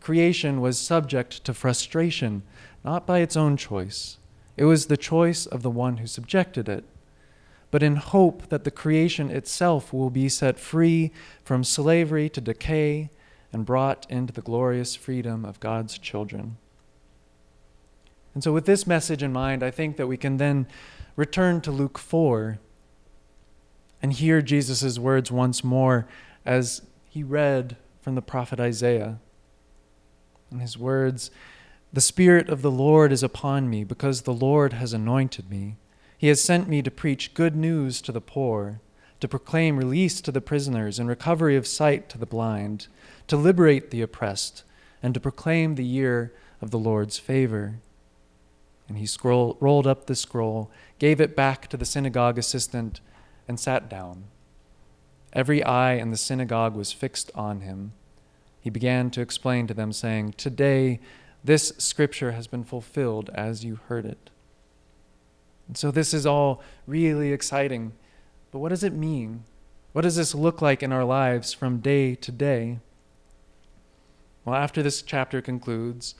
Creation 0.00 0.60
was 0.60 0.78
subject 0.78 1.44
to 1.44 1.52
frustration, 1.52 2.42
not 2.84 3.06
by 3.06 3.18
its 3.18 3.36
own 3.36 3.56
choice. 3.56 4.18
It 4.56 4.64
was 4.64 4.86
the 4.86 4.96
choice 4.96 5.46
of 5.46 5.62
the 5.62 5.70
one 5.70 5.98
who 5.98 6.06
subjected 6.06 6.68
it. 6.68 6.84
But 7.70 7.82
in 7.82 7.96
hope 7.96 8.48
that 8.48 8.64
the 8.64 8.70
creation 8.70 9.30
itself 9.30 9.92
will 9.92 10.10
be 10.10 10.28
set 10.28 10.58
free 10.58 11.12
from 11.44 11.62
slavery 11.62 12.28
to 12.30 12.40
decay 12.40 13.10
and 13.52 13.66
brought 13.66 14.06
into 14.10 14.32
the 14.32 14.42
glorious 14.42 14.96
freedom 14.96 15.44
of 15.44 15.60
God's 15.60 15.98
children. 15.98 16.56
And 18.34 18.44
so, 18.44 18.52
with 18.52 18.66
this 18.66 18.86
message 18.86 19.22
in 19.22 19.32
mind, 19.32 19.62
I 19.62 19.70
think 19.70 19.96
that 19.96 20.06
we 20.06 20.16
can 20.16 20.36
then 20.36 20.66
return 21.16 21.60
to 21.62 21.70
Luke 21.70 21.98
4 21.98 22.58
and 24.02 24.12
hear 24.12 24.40
Jesus' 24.40 24.98
words 24.98 25.30
once 25.30 25.62
more 25.62 26.06
as 26.46 26.82
he 27.08 27.22
read 27.22 27.76
from 28.00 28.14
the 28.14 28.22
prophet 28.22 28.60
Isaiah. 28.60 29.18
And 30.50 30.60
his 30.60 30.78
words, 30.78 31.30
The 31.92 32.00
Spirit 32.00 32.48
of 32.48 32.62
the 32.62 32.70
Lord 32.70 33.12
is 33.12 33.22
upon 33.22 33.68
me, 33.68 33.84
because 33.84 34.22
the 34.22 34.32
Lord 34.32 34.72
has 34.72 34.92
anointed 34.92 35.50
me. 35.50 35.76
He 36.20 36.28
has 36.28 36.42
sent 36.42 36.68
me 36.68 36.82
to 36.82 36.90
preach 36.90 37.32
good 37.32 37.56
news 37.56 38.02
to 38.02 38.12
the 38.12 38.20
poor, 38.20 38.82
to 39.20 39.26
proclaim 39.26 39.78
release 39.78 40.20
to 40.20 40.30
the 40.30 40.42
prisoners 40.42 40.98
and 40.98 41.08
recovery 41.08 41.56
of 41.56 41.66
sight 41.66 42.10
to 42.10 42.18
the 42.18 42.26
blind, 42.26 42.88
to 43.28 43.38
liberate 43.38 43.90
the 43.90 44.02
oppressed, 44.02 44.62
and 45.02 45.14
to 45.14 45.20
proclaim 45.20 45.76
the 45.76 45.84
year 45.84 46.34
of 46.60 46.72
the 46.72 46.78
Lord's 46.78 47.18
favor. 47.18 47.76
And 48.86 48.98
he 48.98 49.06
scroll, 49.06 49.56
rolled 49.60 49.86
up 49.86 50.04
the 50.04 50.14
scroll, 50.14 50.70
gave 50.98 51.22
it 51.22 51.34
back 51.34 51.68
to 51.68 51.78
the 51.78 51.86
synagogue 51.86 52.36
assistant, 52.36 53.00
and 53.48 53.58
sat 53.58 53.88
down. 53.88 54.24
Every 55.32 55.64
eye 55.64 55.94
in 55.94 56.10
the 56.10 56.18
synagogue 56.18 56.76
was 56.76 56.92
fixed 56.92 57.30
on 57.34 57.62
him. 57.62 57.92
He 58.60 58.68
began 58.68 59.10
to 59.12 59.22
explain 59.22 59.66
to 59.68 59.74
them, 59.74 59.90
saying, 59.90 60.34
Today 60.36 61.00
this 61.42 61.72
scripture 61.78 62.32
has 62.32 62.46
been 62.46 62.64
fulfilled 62.64 63.30
as 63.32 63.64
you 63.64 63.76
heard 63.88 64.04
it. 64.04 64.29
And 65.70 65.78
so 65.78 65.92
this 65.92 66.12
is 66.12 66.26
all 66.26 66.64
really 66.88 67.32
exciting. 67.32 67.92
But 68.50 68.58
what 68.58 68.70
does 68.70 68.82
it 68.82 68.92
mean? 68.92 69.44
What 69.92 70.02
does 70.02 70.16
this 70.16 70.34
look 70.34 70.60
like 70.60 70.82
in 70.82 70.92
our 70.92 71.04
lives 71.04 71.52
from 71.52 71.78
day 71.78 72.16
to 72.16 72.32
day? 72.32 72.80
Well, 74.44 74.56
after 74.56 74.82
this 74.82 75.00
chapter 75.00 75.40
concludes, 75.40 76.16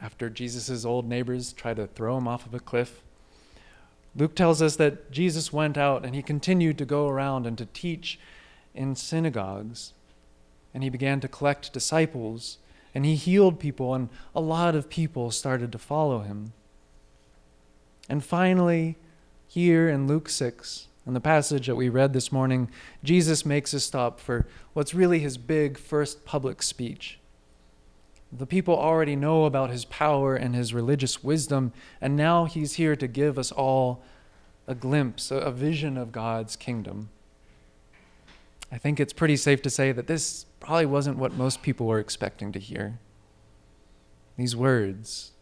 after 0.00 0.30
Jesus' 0.30 0.86
old 0.86 1.06
neighbors 1.06 1.52
try 1.52 1.74
to 1.74 1.86
throw 1.88 2.16
him 2.16 2.26
off 2.26 2.46
of 2.46 2.54
a 2.54 2.58
cliff, 2.58 3.02
Luke 4.14 4.34
tells 4.34 4.62
us 4.62 4.76
that 4.76 5.10
Jesus 5.10 5.52
went 5.52 5.76
out 5.76 6.06
and 6.06 6.14
he 6.14 6.22
continued 6.22 6.78
to 6.78 6.86
go 6.86 7.06
around 7.06 7.46
and 7.46 7.58
to 7.58 7.66
teach 7.66 8.18
in 8.74 8.94
synagogues. 8.94 9.92
And 10.72 10.82
he 10.82 10.88
began 10.88 11.20
to 11.20 11.28
collect 11.28 11.74
disciples 11.74 12.56
and 12.94 13.04
he 13.04 13.16
healed 13.16 13.60
people, 13.60 13.92
and 13.92 14.08
a 14.34 14.40
lot 14.40 14.74
of 14.74 14.88
people 14.88 15.30
started 15.30 15.70
to 15.72 15.78
follow 15.78 16.20
him. 16.20 16.54
And 18.08 18.24
finally, 18.24 18.96
here 19.46 19.88
in 19.88 20.06
Luke 20.06 20.28
6, 20.28 20.88
In 21.06 21.14
the 21.14 21.20
passage 21.20 21.66
that 21.66 21.76
we 21.76 21.88
read 21.88 22.12
this 22.12 22.32
morning, 22.32 22.68
Jesus 23.04 23.46
makes 23.46 23.72
a 23.72 23.80
stop 23.80 24.18
for 24.18 24.46
what's 24.72 24.94
really 24.94 25.20
his 25.20 25.38
big 25.38 25.78
first 25.78 26.24
public 26.24 26.62
speech. 26.62 27.20
The 28.32 28.46
people 28.46 28.76
already 28.76 29.14
know 29.14 29.44
about 29.44 29.70
his 29.70 29.84
power 29.84 30.34
and 30.34 30.54
his 30.54 30.74
religious 30.74 31.22
wisdom, 31.22 31.72
and 32.00 32.16
now 32.16 32.44
he's 32.44 32.74
here 32.74 32.96
to 32.96 33.06
give 33.06 33.38
us 33.38 33.52
all 33.52 34.02
a 34.66 34.74
glimpse, 34.74 35.30
a 35.30 35.50
vision 35.52 35.96
of 35.96 36.10
God's 36.10 36.56
kingdom. 36.56 37.08
I 38.72 38.78
think 38.78 38.98
it's 38.98 39.12
pretty 39.12 39.36
safe 39.36 39.62
to 39.62 39.70
say 39.70 39.92
that 39.92 40.08
this 40.08 40.44
probably 40.58 40.86
wasn't 40.86 41.18
what 41.18 41.34
most 41.34 41.62
people 41.62 41.86
were 41.86 42.00
expecting 42.00 42.50
to 42.50 42.58
hear. 42.58 42.98
These 44.36 44.56
words 44.56 45.32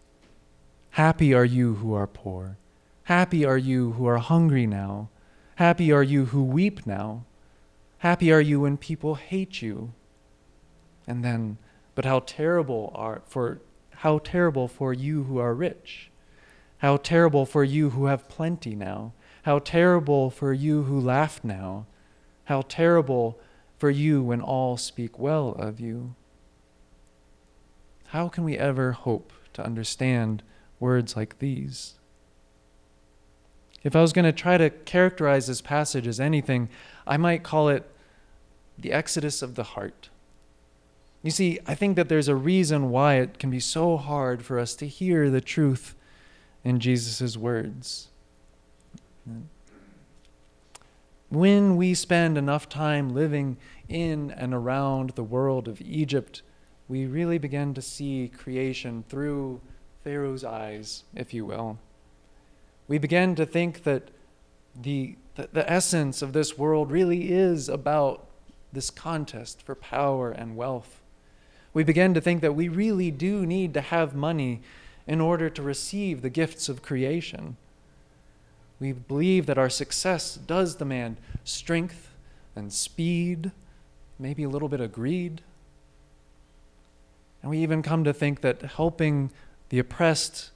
Happy 0.94 1.35
are 1.35 1.44
you 1.44 1.74
who 1.74 1.92
are 1.92 2.07
poor. 2.07 2.57
Happy 3.02 3.44
are 3.44 3.59
you 3.59 3.94
who 3.94 4.07
are 4.07 4.18
hungry 4.18 4.64
now. 4.64 5.09
Happy 5.57 5.90
are 5.90 6.04
you 6.04 6.26
who 6.26 6.44
weep 6.44 6.87
now. 6.87 7.24
Happy 7.98 8.33
are 8.33 8.40
you 8.40 8.61
when 8.61 8.76
people 8.76 9.16
hate 9.16 9.61
you. 9.61 9.92
And 11.04 11.24
then, 11.24 11.59
but 11.96 12.04
how 12.04 12.20
terrible 12.20 12.92
are 12.94 13.22
for 13.26 13.61
how 13.90 14.18
terrible 14.18 14.68
for 14.68 14.92
you 14.92 15.24
who 15.24 15.38
are 15.38 15.52
rich. 15.52 16.12
How 16.78 16.96
terrible 16.98 17.44
for 17.44 17.64
you 17.64 17.90
who 17.90 18.07
have 18.07 18.28
plenty 18.28 18.76
now. 18.76 19.14
How 19.42 19.59
terrible 19.59 20.30
for 20.30 20.52
you 20.52 20.85
who 20.85 21.00
laugh 21.00 21.42
now. 21.42 21.87
How 22.44 22.62
terrible 22.62 23.37
for 23.78 23.90
you 23.90 24.22
when 24.22 24.40
all 24.40 24.76
speak 24.76 25.18
well 25.18 25.57
of 25.59 25.80
you. 25.80 26.14
How 28.07 28.28
can 28.28 28.44
we 28.44 28.57
ever 28.57 28.92
hope 28.92 29.33
to 29.54 29.64
understand 29.64 30.44
words 30.85 31.16
like 31.16 31.38
these? 31.38 31.94
If 33.83 33.97
I 33.97 34.03
was 34.03 34.12
going 34.12 34.27
to 34.27 34.33
try 34.33 34.59
to 34.59 34.68
characterize 34.68 35.47
this 35.47 35.62
passage 35.62 36.07
as 36.07 36.20
anything, 36.20 36.68
I 37.07 37.16
might 37.16 37.42
call 37.42 37.70
it 37.70 37.90
the 38.79 38.92
exodus 38.92 39.40
of 39.40 39.55
the 39.55 39.62
heart. 39.62 40.11
You 41.23 41.31
see, 41.31 41.59
I 41.66 41.75
think 41.75 41.97
that 41.97 42.11
there's 42.11 42.29
a 42.29 42.37
reason 42.37 42.90
why 42.90 43.14
it 43.14 43.38
can 43.38 43.51
be 43.51 43.61
so 43.61 43.97
hard 43.97 44.44
for 44.44 44.59
us 44.59 44.75
to 44.77 44.87
hear 44.87 45.31
the 45.31 45.40
truth 45.40 45.94
in 46.62 46.81
Jesus' 46.81 47.35
words. 47.35 48.09
When 51.31 51.77
we 51.77 51.94
spend 51.94 52.37
enough 52.37 52.68
time 52.68 53.14
living 53.14 53.57
in 53.88 54.31
and 54.33 54.53
around 54.53 55.11
the 55.11 55.25
world 55.25 55.66
of 55.66 55.81
Egypt, 55.81 56.42
we 56.88 57.07
really 57.07 57.38
begin 57.38 57.73
to 57.73 57.81
see 57.81 58.29
creation 58.29 59.05
through 59.09 59.62
Pharaoh's 60.04 60.44
eyes, 60.44 61.02
if 61.16 61.34
you 61.34 61.44
will 61.44 61.78
we 62.86 62.98
begin 62.98 63.34
to 63.34 63.46
think 63.46 63.84
that 63.84 64.10
the, 64.80 65.16
the, 65.36 65.48
the 65.52 65.70
essence 65.70 66.22
of 66.22 66.32
this 66.32 66.58
world 66.58 66.90
really 66.90 67.32
is 67.32 67.68
about 67.68 68.26
this 68.72 68.90
contest 68.90 69.62
for 69.62 69.74
power 69.74 70.30
and 70.30 70.56
wealth. 70.56 71.00
We 71.72 71.84
begin 71.84 72.14
to 72.14 72.20
think 72.20 72.40
that 72.42 72.54
we 72.54 72.68
really 72.68 73.10
do 73.10 73.46
need 73.46 73.72
to 73.74 73.80
have 73.80 74.14
money 74.14 74.60
in 75.06 75.20
order 75.20 75.48
to 75.50 75.62
receive 75.62 76.22
the 76.22 76.30
gifts 76.30 76.68
of 76.68 76.82
creation. 76.82 77.56
We 78.80 78.92
believe 78.92 79.46
that 79.46 79.58
our 79.58 79.70
success 79.70 80.34
does 80.34 80.74
demand 80.74 81.16
strength 81.44 82.10
and 82.56 82.72
speed, 82.72 83.52
maybe 84.18 84.42
a 84.42 84.48
little 84.48 84.68
bit 84.68 84.80
of 84.80 84.92
greed. 84.92 85.40
And 87.42 87.50
we 87.50 87.58
even 87.58 87.82
come 87.82 88.04
to 88.04 88.12
think 88.12 88.40
that 88.40 88.62
helping 88.62 89.30
the 89.68 89.79
oppressed 89.79 90.50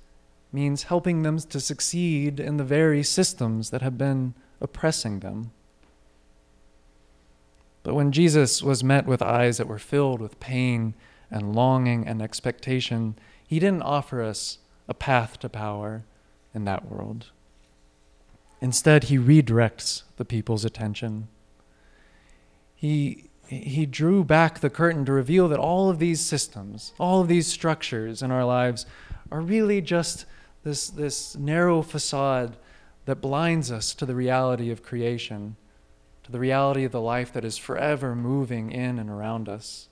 means 0.53 0.85
helping 0.85 1.23
them 1.23 1.39
to 1.39 1.61
succeed 1.61 2.41
in 2.41 2.57
the 2.57 2.65
very 2.65 3.03
systems 3.03 3.71
that 3.71 3.83
have 3.83 3.99
been 3.99 4.35
oppressing 4.61 5.21
them. 5.21 5.51
But 7.83 7.95
when 7.95 8.13
Jesus 8.13 8.63
was 8.63 8.85
met 8.85 9.07
with 9.07 9.23
eyes 9.23 9.59
that 9.59 9.69
were 9.69 9.79
filled 9.79 10.21
with 10.21 10.41
pain 10.41 10.95
and 11.31 11.55
longing 11.55 12.07
and 12.07 12.21
expectation, 12.21 13.17
he 13.47 13.59
didn't 13.59 13.83
offer 13.83 14.23
us 14.23 14.59
a 14.89 14.95
path 14.95 15.39
to 15.41 15.49
power 15.49 16.05
in 16.55 16.65
that 16.65 16.91
world. 16.91 17.27
Instead, 18.61 19.05
he 19.05 19.19
redirects 19.19 20.03
the 20.17 20.25
people's 20.25 20.65
attention. 20.65 21.29
He, 22.75 23.28
he 23.49 23.87
drew 23.87 24.23
back 24.25 24.61
the 24.61 24.71
curtain 24.71 25.05
to 25.07 25.13
reveal 25.13 25.49
that 25.49 25.59
all 25.59 25.89
of 25.89 25.99
these 25.99 26.21
systems, 26.21 26.93
all 26.99 27.23
of 27.23 27.29
these 27.29 27.47
structures 27.47 28.23
in 28.23 28.31
our 28.31 28.45
lives 28.45 28.85
are 29.33 29.41
really 29.41 29.81
just 29.81 30.27
this, 30.65 30.89
this 30.89 31.35
narrow 31.35 31.81
facade 31.81 32.57
that 33.07 33.23
blinds 33.23 33.73
us 33.73 33.95
to 33.95 34.05
the 34.05 34.15
reality 34.15 34.71
of 34.71 34.83
creation, 34.83 35.57
to 36.25 36.31
the 36.31 36.39
reality 36.39 36.85
of 36.85 36.93
the 36.93 37.01
life 37.01 37.33
that 37.33 37.45
is 37.45 37.57
forever 37.57 38.15
moving 38.15 38.71
in 38.71 38.99
and 38.99 39.09
around 39.09 39.49
us. 39.49 39.89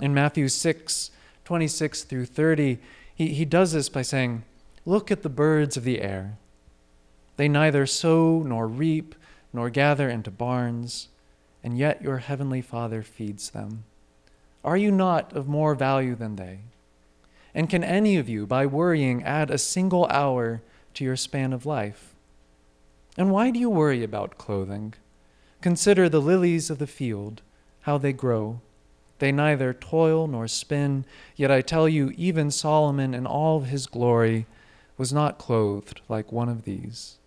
In 0.00 0.12
Matthew 0.12 0.48
6, 0.48 1.10
26 1.44 2.02
through 2.02 2.26
30, 2.26 2.78
he, 3.14 3.28
he 3.28 3.44
does 3.44 3.72
this 3.72 3.88
by 3.88 4.02
saying, 4.02 4.42
Look 4.84 5.12
at 5.12 5.22
the 5.22 5.28
birds 5.28 5.76
of 5.76 5.84
the 5.84 6.00
air. 6.00 6.38
They 7.36 7.46
neither 7.46 7.86
sow 7.86 8.42
nor 8.44 8.66
reap 8.66 9.14
nor 9.52 9.70
gather 9.70 10.08
into 10.08 10.32
barns, 10.32 11.08
and 11.62 11.78
yet 11.78 12.02
your 12.02 12.18
heavenly 12.18 12.60
Father 12.60 13.02
feeds 13.02 13.50
them. 13.50 13.84
Are 14.64 14.76
you 14.76 14.90
not 14.90 15.32
of 15.32 15.48
more 15.48 15.74
value 15.74 16.14
than 16.14 16.36
they? 16.36 16.60
And 17.54 17.68
can 17.68 17.84
any 17.84 18.16
of 18.16 18.28
you, 18.28 18.46
by 18.46 18.66
worrying, 18.66 19.22
add 19.22 19.50
a 19.50 19.58
single 19.58 20.06
hour 20.06 20.62
to 20.94 21.04
your 21.04 21.16
span 21.16 21.52
of 21.52 21.66
life? 21.66 22.14
And 23.16 23.30
why 23.30 23.50
do 23.50 23.58
you 23.58 23.68
worry 23.68 24.02
about 24.02 24.38
clothing? 24.38 24.94
Consider 25.60 26.08
the 26.08 26.20
lilies 26.20 26.70
of 26.70 26.78
the 26.78 26.86
field, 26.86 27.42
how 27.82 27.98
they 27.98 28.12
grow. 28.12 28.60
They 29.18 29.30
neither 29.30 29.72
toil 29.72 30.26
nor 30.26 30.48
spin, 30.48 31.04
yet 31.36 31.50
I 31.50 31.60
tell 31.60 31.88
you, 31.88 32.12
even 32.16 32.50
Solomon 32.50 33.14
in 33.14 33.26
all 33.26 33.60
his 33.60 33.86
glory 33.86 34.46
was 34.96 35.12
not 35.12 35.38
clothed 35.38 36.00
like 36.08 36.32
one 36.32 36.48
of 36.48 36.64
these. 36.64 37.18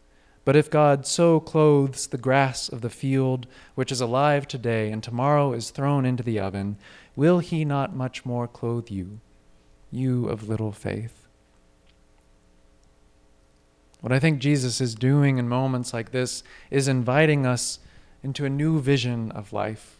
But 0.46 0.56
if 0.56 0.70
God 0.70 1.06
so 1.06 1.40
clothes 1.40 2.08
the 2.08 2.18
grass 2.18 2.70
of 2.70 2.82
the 2.82 2.90
field, 2.90 3.48
which 3.74 3.92
is 3.92 4.00
alive 4.00 4.48
today 4.48 4.92
and 4.92 5.04
tomorrow 5.04 5.52
is 5.52 5.72
thrown 5.72 6.06
into 6.06 6.24
the 6.24 6.40
oven, 6.40 6.78
will 7.16 7.40
he 7.40 7.66
not 7.66 7.96
much 7.96 8.26
more 8.26 8.48
clothe 8.48 8.90
you? 8.90 9.20
you 9.96 10.28
of 10.28 10.48
little 10.48 10.72
faith. 10.72 11.28
What 14.02 14.12
I 14.12 14.20
think 14.20 14.40
Jesus 14.40 14.82
is 14.82 14.94
doing 14.94 15.38
in 15.38 15.50
moments 15.50 15.94
like 15.94 16.12
this 16.12 16.44
is 16.70 16.88
inviting 16.88 17.46
us 17.46 17.80
into 18.22 18.46
a 18.46 18.50
new 18.50 18.80
vision 18.80 19.32
of 19.32 19.54
life. 19.54 19.98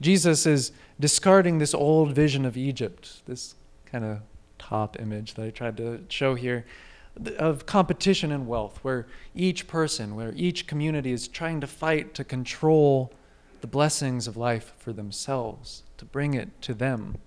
Jesus 0.00 0.44
is 0.44 0.72
discarding 0.98 1.58
this 1.58 1.74
old 1.74 2.12
vision 2.12 2.44
of 2.44 2.56
Egypt, 2.56 3.22
this 3.26 3.54
kind 3.86 4.04
of 4.04 4.20
top 4.58 5.00
image 5.00 5.34
that 5.34 5.46
I 5.46 5.50
tried 5.50 5.76
to 5.78 6.00
show 6.08 6.34
here, 6.34 6.66
of 7.38 7.66
competition 7.66 8.32
and 8.32 8.46
wealth, 8.46 8.78
where 8.82 9.06
each 9.34 9.66
person, 9.66 10.16
where 10.16 10.32
each 10.36 10.66
community 10.66 11.12
is 11.12 11.28
trying 11.28 11.60
to 11.60 11.66
fight 11.66 12.14
to 12.14 12.24
control 12.24 13.12
the 13.60 13.66
blessings 13.66 14.26
of 14.26 14.36
life 14.36 14.72
for 14.78 14.92
themselves, 14.92 15.82
to 15.98 16.04
bring 16.04 16.34
it 16.34 16.62
to 16.62 16.72
them. 16.72 17.18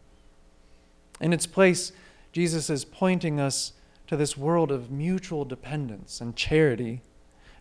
In 1.21 1.31
its 1.31 1.45
place, 1.45 1.91
Jesus 2.31 2.69
is 2.69 2.85
pointing 2.85 3.39
us 3.39 3.73
to 4.07 4.17
this 4.17 4.35
world 4.35 4.71
of 4.71 4.91
mutual 4.91 5.45
dependence 5.45 6.19
and 6.19 6.35
charity. 6.35 7.01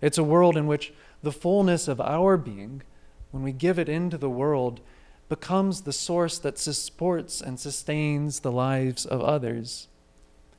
It's 0.00 0.18
a 0.18 0.24
world 0.24 0.56
in 0.56 0.66
which 0.66 0.92
the 1.22 1.32
fullness 1.32 1.86
of 1.86 2.00
our 2.00 2.36
being, 2.36 2.82
when 3.30 3.42
we 3.42 3.52
give 3.52 3.78
it 3.78 3.88
into 3.88 4.18
the 4.18 4.30
world, 4.30 4.80
becomes 5.28 5.82
the 5.82 5.92
source 5.92 6.38
that 6.38 6.58
supports 6.58 7.40
and 7.40 7.58
sustains 7.60 8.40
the 8.40 8.52
lives 8.52 9.06
of 9.06 9.20
others. 9.20 9.88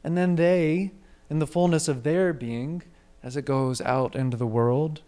And 0.03 0.17
then 0.17 0.35
they, 0.35 0.91
in 1.33 1.39
the 1.39 1.47
fullness 1.47 1.87
of 1.87 2.03
their 2.03 2.31
being, 2.31 2.83
as 3.23 3.35
it 3.35 3.43
goes 3.43 3.81
out 3.81 4.15
into 4.15 4.37
the 4.37 4.45
world, 4.45 5.01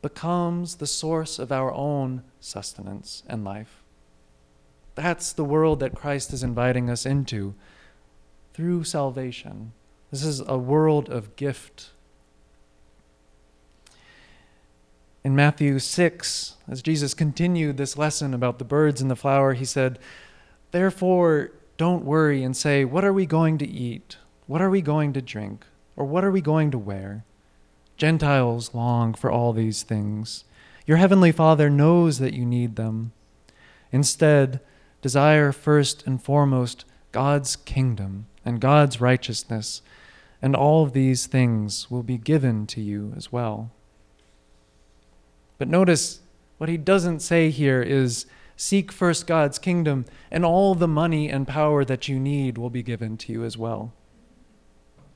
becomes 0.00 0.76
the 0.76 0.86
source 0.86 1.38
of 1.38 1.52
our 1.52 1.70
own 1.74 2.22
sustenance 2.40 3.22
and 3.26 3.44
life. 3.44 3.82
That's 4.94 5.30
the 5.30 5.44
world 5.44 5.80
that 5.80 5.94
Christ 5.94 6.32
is 6.32 6.42
inviting 6.42 6.88
us 6.88 7.04
into 7.04 7.54
through 8.54 8.84
salvation. 8.84 9.72
This 10.10 10.22
is 10.24 10.40
a 10.40 10.56
world 10.56 11.10
of 11.10 11.36
gift. 11.36 11.90
In 15.22 15.36
Matthew 15.36 15.80
6, 15.80 16.54
as 16.66 16.80
Jesus 16.80 17.12
continued 17.12 17.76
this 17.76 17.98
lesson 17.98 18.32
about 18.32 18.58
the 18.58 18.64
birds 18.64 19.02
and 19.02 19.10
the 19.10 19.16
flower, 19.16 19.52
he 19.52 19.66
said, 19.66 19.98
Therefore, 20.70 21.52
don't 21.76 22.06
worry 22.06 22.42
and 22.42 22.56
say, 22.56 22.86
What 22.86 23.04
are 23.04 23.12
we 23.12 23.26
going 23.26 23.58
to 23.58 23.68
eat? 23.68 24.16
What 24.48 24.60
are 24.60 24.70
we 24.70 24.82
going 24.82 25.12
to 25.12 25.22
drink? 25.22 25.64
Or 25.94 26.04
what 26.04 26.24
are 26.24 26.32
we 26.32 26.40
going 26.40 26.72
to 26.72 26.78
wear? 26.78 27.24
Gentiles 27.96 28.74
long 28.74 29.14
for 29.14 29.30
all 29.30 29.52
these 29.52 29.84
things. 29.84 30.42
Your 30.86 30.96
heavenly 30.96 31.30
Father 31.30 31.70
knows 31.70 32.18
that 32.18 32.34
you 32.34 32.44
need 32.44 32.74
them. 32.74 33.12
Instead, 33.92 34.58
Desire 35.00 35.52
first 35.52 36.06
and 36.06 36.22
foremost 36.22 36.84
God's 37.12 37.54
kingdom 37.54 38.26
and 38.44 38.60
God's 38.60 39.00
righteousness, 39.00 39.80
and 40.42 40.56
all 40.56 40.84
of 40.84 40.92
these 40.92 41.26
things 41.26 41.90
will 41.90 42.02
be 42.02 42.18
given 42.18 42.66
to 42.68 42.80
you 42.80 43.12
as 43.16 43.30
well. 43.30 43.70
But 45.56 45.68
notice 45.68 46.20
what 46.58 46.68
he 46.68 46.76
doesn't 46.76 47.20
say 47.20 47.50
here 47.50 47.80
is 47.80 48.26
seek 48.56 48.90
first 48.90 49.26
God's 49.26 49.58
kingdom, 49.58 50.04
and 50.30 50.44
all 50.44 50.74
the 50.74 50.88
money 50.88 51.28
and 51.28 51.46
power 51.46 51.84
that 51.84 52.08
you 52.08 52.18
need 52.18 52.58
will 52.58 52.70
be 52.70 52.82
given 52.82 53.16
to 53.18 53.32
you 53.32 53.44
as 53.44 53.56
well. 53.56 53.92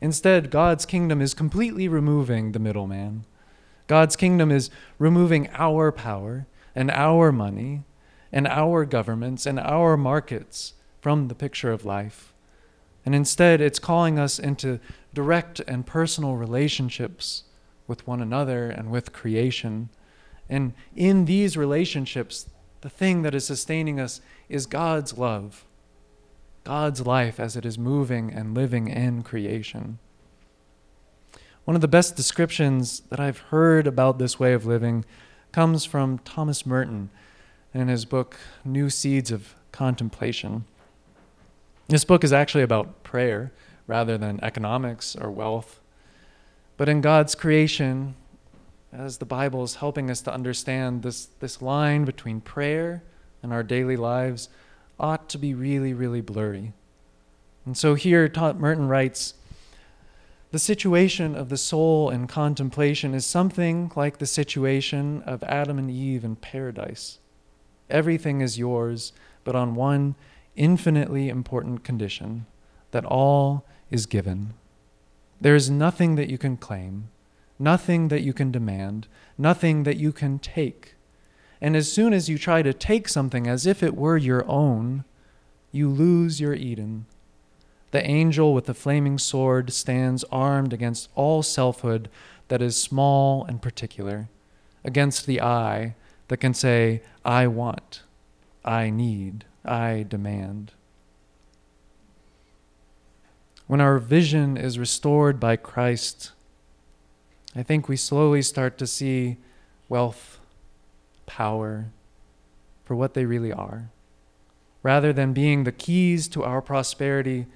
Instead, 0.02 0.50
God's 0.50 0.84
kingdom 0.84 1.22
is 1.22 1.32
completely 1.32 1.86
removing 1.86 2.50
the 2.50 2.58
middleman. 2.58 3.24
God's 3.86 4.16
kingdom 4.16 4.50
is 4.50 4.68
removing 4.98 5.48
our 5.52 5.92
power 5.92 6.48
and 6.74 6.90
our 6.90 7.30
money 7.30 7.84
and 8.32 8.48
our 8.48 8.84
governments 8.84 9.46
and 9.46 9.60
our 9.60 9.96
markets 9.96 10.74
from 11.00 11.28
the 11.28 11.36
picture 11.36 11.70
of 11.70 11.84
life. 11.84 12.34
And 13.06 13.14
instead, 13.14 13.60
it's 13.60 13.78
calling 13.78 14.18
us 14.18 14.40
into 14.40 14.80
direct 15.14 15.60
and 15.68 15.86
personal 15.86 16.34
relationships 16.34 17.44
with 17.86 18.04
one 18.04 18.20
another 18.20 18.70
and 18.70 18.90
with 18.90 19.12
creation. 19.12 19.88
And 20.50 20.72
in 20.96 21.26
these 21.26 21.56
relationships, 21.56 22.50
the 22.80 22.90
thing 22.90 23.22
that 23.22 23.36
is 23.36 23.46
sustaining 23.46 24.00
us 24.00 24.20
is 24.48 24.66
God's 24.66 25.16
love, 25.16 25.64
God's 26.64 27.04
life 27.04 27.40
as 27.40 27.56
it 27.56 27.66
is 27.66 27.76
moving 27.76 28.32
and 28.32 28.54
living 28.54 28.88
in 28.88 29.22
creation. 29.22 29.98
One 31.64 31.74
of 31.74 31.80
the 31.80 31.88
best 31.88 32.16
descriptions 32.16 33.00
that 33.10 33.20
I've 33.20 33.38
heard 33.38 33.86
about 33.86 34.18
this 34.18 34.38
way 34.38 34.52
of 34.52 34.66
living 34.66 35.04
comes 35.52 35.84
from 35.84 36.18
Thomas 36.18 36.64
Merton 36.64 37.10
in 37.74 37.88
his 37.88 38.04
book, 38.04 38.36
New 38.64 38.90
Seeds 38.90 39.30
of 39.30 39.54
Contemplation. 39.70 40.64
This 41.88 42.04
book 42.04 42.24
is 42.24 42.32
actually 42.32 42.62
about 42.62 43.02
prayer 43.02 43.52
rather 43.86 44.16
than 44.16 44.42
economics 44.42 45.16
or 45.16 45.30
wealth. 45.30 45.80
But 46.76 46.88
in 46.88 47.00
God's 47.00 47.34
creation, 47.34 48.14
as 48.92 49.18
the 49.18 49.24
Bible 49.24 49.62
is 49.62 49.76
helping 49.76 50.10
us 50.10 50.20
to 50.22 50.32
understand 50.32 51.02
this, 51.02 51.26
this 51.40 51.60
line 51.60 52.04
between 52.04 52.40
prayer 52.40 53.02
and 53.42 53.52
our 53.52 53.62
daily 53.62 53.96
lives 53.96 54.48
ought 55.02 55.28
to 55.30 55.38
be 55.38 55.52
really, 55.52 55.92
really 55.92 56.20
blurry. 56.20 56.72
And 57.66 57.76
so 57.76 57.94
here, 57.94 58.28
Thomas 58.28 58.60
Merton 58.60 58.88
writes 58.88 59.34
The 60.52 60.58
situation 60.58 61.34
of 61.34 61.48
the 61.48 61.58
soul 61.58 62.08
in 62.08 62.26
contemplation 62.26 63.12
is 63.12 63.26
something 63.26 63.92
like 63.94 64.18
the 64.18 64.26
situation 64.26 65.22
of 65.22 65.42
Adam 65.42 65.78
and 65.78 65.90
Eve 65.90 66.24
in 66.24 66.36
paradise. 66.36 67.18
Everything 67.90 68.40
is 68.40 68.58
yours, 68.58 69.12
but 69.44 69.54
on 69.54 69.74
one 69.74 70.14
infinitely 70.56 71.28
important 71.28 71.84
condition 71.84 72.46
that 72.92 73.04
all 73.04 73.66
is 73.90 74.06
given. 74.06 74.54
There 75.40 75.56
is 75.56 75.70
nothing 75.70 76.14
that 76.14 76.30
you 76.30 76.38
can 76.38 76.56
claim, 76.56 77.08
nothing 77.58 78.08
that 78.08 78.22
you 78.22 78.32
can 78.32 78.52
demand, 78.52 79.08
nothing 79.36 79.82
that 79.82 79.96
you 79.96 80.12
can 80.12 80.38
take. 80.38 80.91
And 81.62 81.76
as 81.76 81.90
soon 81.90 82.12
as 82.12 82.28
you 82.28 82.38
try 82.38 82.60
to 82.62 82.74
take 82.74 83.08
something 83.08 83.46
as 83.46 83.66
if 83.66 83.84
it 83.84 83.94
were 83.94 84.16
your 84.16 84.44
own, 84.48 85.04
you 85.70 85.88
lose 85.88 86.40
your 86.40 86.54
Eden. 86.54 87.06
The 87.92 88.04
angel 88.04 88.52
with 88.52 88.66
the 88.66 88.74
flaming 88.74 89.16
sword 89.16 89.72
stands 89.72 90.24
armed 90.32 90.72
against 90.72 91.08
all 91.14 91.40
selfhood 91.44 92.10
that 92.48 92.60
is 92.60 92.76
small 92.76 93.44
and 93.44 93.62
particular, 93.62 94.28
against 94.84 95.24
the 95.24 95.40
I 95.40 95.94
that 96.26 96.38
can 96.38 96.52
say, 96.52 97.00
I 97.24 97.46
want, 97.46 98.02
I 98.64 98.90
need, 98.90 99.44
I 99.64 100.04
demand. 100.08 100.72
When 103.68 103.80
our 103.80 104.00
vision 104.00 104.56
is 104.56 104.80
restored 104.80 105.38
by 105.38 105.54
Christ, 105.54 106.32
I 107.54 107.62
think 107.62 107.88
we 107.88 107.96
slowly 107.96 108.42
start 108.42 108.78
to 108.78 108.86
see 108.88 109.36
wealth, 109.88 110.40
power 111.26 111.86
for 112.84 112.94
what 112.94 113.14
they 113.14 113.24
really 113.24 113.52
are. 113.52 113.90
Rather 114.82 115.12
than 115.12 115.32
being 115.32 115.64
the 115.64 115.72
keys 115.72 116.26
to 116.28 116.42
our 116.42 116.60
prosperity, 116.60 117.46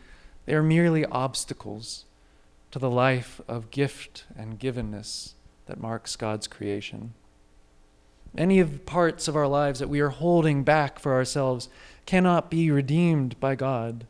they 0.44 0.54
are 0.54 0.62
merely 0.62 1.04
obstacles 1.06 2.04
to 2.70 2.78
the 2.78 2.90
life 2.90 3.40
of 3.48 3.70
gift 3.70 4.24
and 4.36 4.58
givenness 4.58 5.32
that 5.66 5.80
marks 5.80 6.16
God's 6.16 6.46
creation. 6.46 7.14
Any 8.36 8.60
of 8.60 8.72
the 8.72 8.78
parts 8.78 9.28
of 9.28 9.36
our 9.36 9.48
lives 9.48 9.80
that 9.80 9.88
we 9.88 10.00
are 10.00 10.10
holding 10.10 10.62
back 10.62 10.98
for 10.98 11.14
ourselves 11.14 11.68
cannot 12.04 12.50
be 12.50 12.70
redeemed 12.70 13.38
by 13.40 13.54
God. 13.54 14.06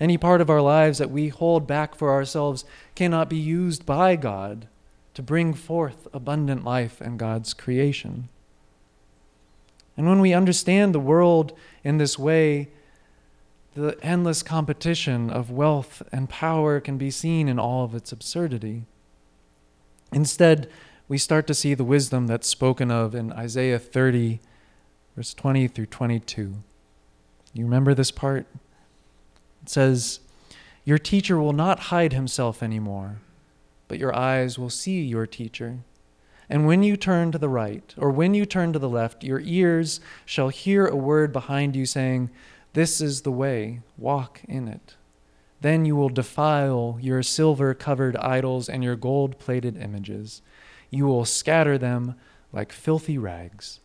Any 0.00 0.18
part 0.18 0.40
of 0.40 0.50
our 0.50 0.60
lives 0.60 0.98
that 0.98 1.10
we 1.10 1.28
hold 1.28 1.66
back 1.66 1.94
for 1.94 2.10
ourselves 2.10 2.64
cannot 2.94 3.30
be 3.30 3.36
used 3.36 3.86
by 3.86 4.16
God 4.16 4.66
to 5.14 5.22
bring 5.22 5.54
forth 5.54 6.08
abundant 6.12 6.64
life 6.64 7.00
and 7.00 7.18
God's 7.18 7.54
creation. 7.54 8.28
And 9.96 10.06
when 10.06 10.20
we 10.20 10.32
understand 10.32 10.94
the 10.94 11.00
world 11.00 11.52
in 11.84 11.98
this 11.98 12.18
way, 12.18 12.68
the 13.74 13.98
endless 14.02 14.42
competition 14.42 15.30
of 15.30 15.50
wealth 15.50 16.02
and 16.12 16.28
power 16.28 16.80
can 16.80 16.98
be 16.98 17.10
seen 17.10 17.48
in 17.48 17.58
all 17.58 17.84
of 17.84 17.94
its 17.94 18.12
absurdity. 18.12 18.84
Instead, 20.12 20.70
we 21.08 21.18
start 21.18 21.46
to 21.46 21.54
see 21.54 21.74
the 21.74 21.84
wisdom 21.84 22.26
that's 22.26 22.46
spoken 22.46 22.90
of 22.90 23.14
in 23.14 23.32
Isaiah 23.32 23.78
30, 23.78 24.40
verse 25.16 25.34
20 25.34 25.68
through 25.68 25.86
22. 25.86 26.54
You 27.54 27.64
remember 27.64 27.94
this 27.94 28.10
part? 28.10 28.46
It 29.62 29.68
says, 29.68 30.20
Your 30.84 30.98
teacher 30.98 31.38
will 31.38 31.52
not 31.52 31.80
hide 31.80 32.12
himself 32.12 32.62
anymore, 32.62 33.18
but 33.88 33.98
your 33.98 34.14
eyes 34.14 34.58
will 34.58 34.70
see 34.70 35.02
your 35.02 35.26
teacher. 35.26 35.78
And 36.52 36.66
when 36.66 36.84
you 36.84 36.96
turn 36.96 37.32
to 37.32 37.38
the 37.38 37.48
right, 37.48 37.94
or 37.96 38.12
when 38.12 38.34
you 38.34 38.46
turn 38.46 38.72
to 38.72 38.78
the 38.78 38.88
left, 38.88 39.24
your 39.24 39.40
ears 39.40 40.00
shall 40.24 40.50
hear 40.50 40.86
a 40.86 40.94
word 40.94 41.32
behind 41.32 41.74
you 41.74 41.86
saying, 41.86 42.30
This 42.74 43.00
is 43.00 43.22
the 43.22 43.32
way, 43.32 43.80
walk 43.98 44.42
in 44.46 44.68
it. 44.68 44.94
Then 45.60 45.84
you 45.84 45.96
will 45.96 46.08
defile 46.08 46.98
your 47.00 47.22
silver 47.24 47.74
covered 47.74 48.16
idols 48.16 48.68
and 48.68 48.84
your 48.84 48.96
gold 48.96 49.38
plated 49.40 49.76
images 49.76 50.42
you 50.92 51.06
will 51.06 51.24
scatter 51.24 51.78
them 51.78 52.14
like 52.52 52.70
filthy 52.70 53.16
rags, 53.16 53.80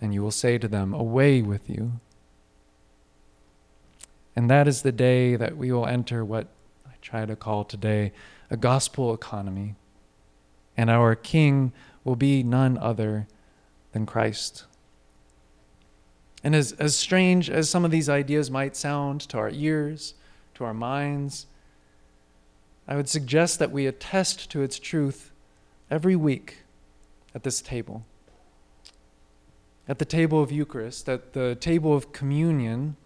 and 0.00 0.12
you 0.12 0.22
will 0.22 0.30
say 0.30 0.58
to 0.58 0.68
them, 0.68 0.92
Away 0.92 1.40
with 1.42 1.68
you. 1.68 2.00
And 4.36 4.48
that 4.50 4.68
is 4.68 4.82
the 4.82 4.92
day 4.92 5.36
that 5.36 5.56
we 5.56 5.72
will 5.72 5.86
enter 5.86 6.24
what 6.24 6.48
I 6.86 6.92
try 7.00 7.24
to 7.24 7.34
call 7.34 7.64
today 7.64 8.12
a 8.50 8.56
gospel 8.56 9.12
economy. 9.14 9.74
And 10.76 10.90
our 10.90 11.14
King 11.14 11.72
will 12.10 12.16
be 12.16 12.42
none 12.42 12.76
other 12.76 13.28
than 13.92 14.04
Christ. 14.04 14.64
And 16.42 16.56
as, 16.56 16.72
as 16.72 16.96
strange 16.96 17.48
as 17.48 17.70
some 17.70 17.84
of 17.84 17.92
these 17.92 18.08
ideas 18.08 18.50
might 18.50 18.74
sound 18.74 19.20
to 19.28 19.38
our 19.38 19.50
ears, 19.50 20.14
to 20.56 20.64
our 20.64 20.74
minds, 20.74 21.46
I 22.88 22.96
would 22.96 23.08
suggest 23.08 23.60
that 23.60 23.70
we 23.70 23.86
attest 23.86 24.50
to 24.50 24.60
its 24.60 24.80
truth 24.80 25.30
every 25.88 26.16
week 26.16 26.64
at 27.32 27.44
this 27.44 27.62
table. 27.62 28.04
At 29.88 30.00
the 30.00 30.04
table 30.04 30.42
of 30.42 30.50
Eucharist, 30.50 31.08
at 31.08 31.32
the 31.32 31.54
table 31.54 31.94
of 31.94 32.12
communion, 32.12 32.96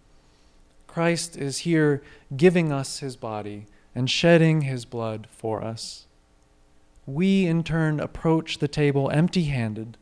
Christ 0.87 1.37
is 1.37 1.59
here 1.59 2.01
giving 2.35 2.71
us 2.71 3.01
his 3.01 3.15
body 3.15 3.67
and 3.93 4.09
shedding 4.09 4.61
his 4.61 4.83
blood 4.83 5.27
for 5.29 5.63
us. 5.63 6.07
We, 7.05 7.45
in 7.45 7.63
turn, 7.63 7.99
approach 7.99 8.57
the 8.57 8.67
table 8.67 9.11
empty 9.11 9.45
handed, 9.45 9.97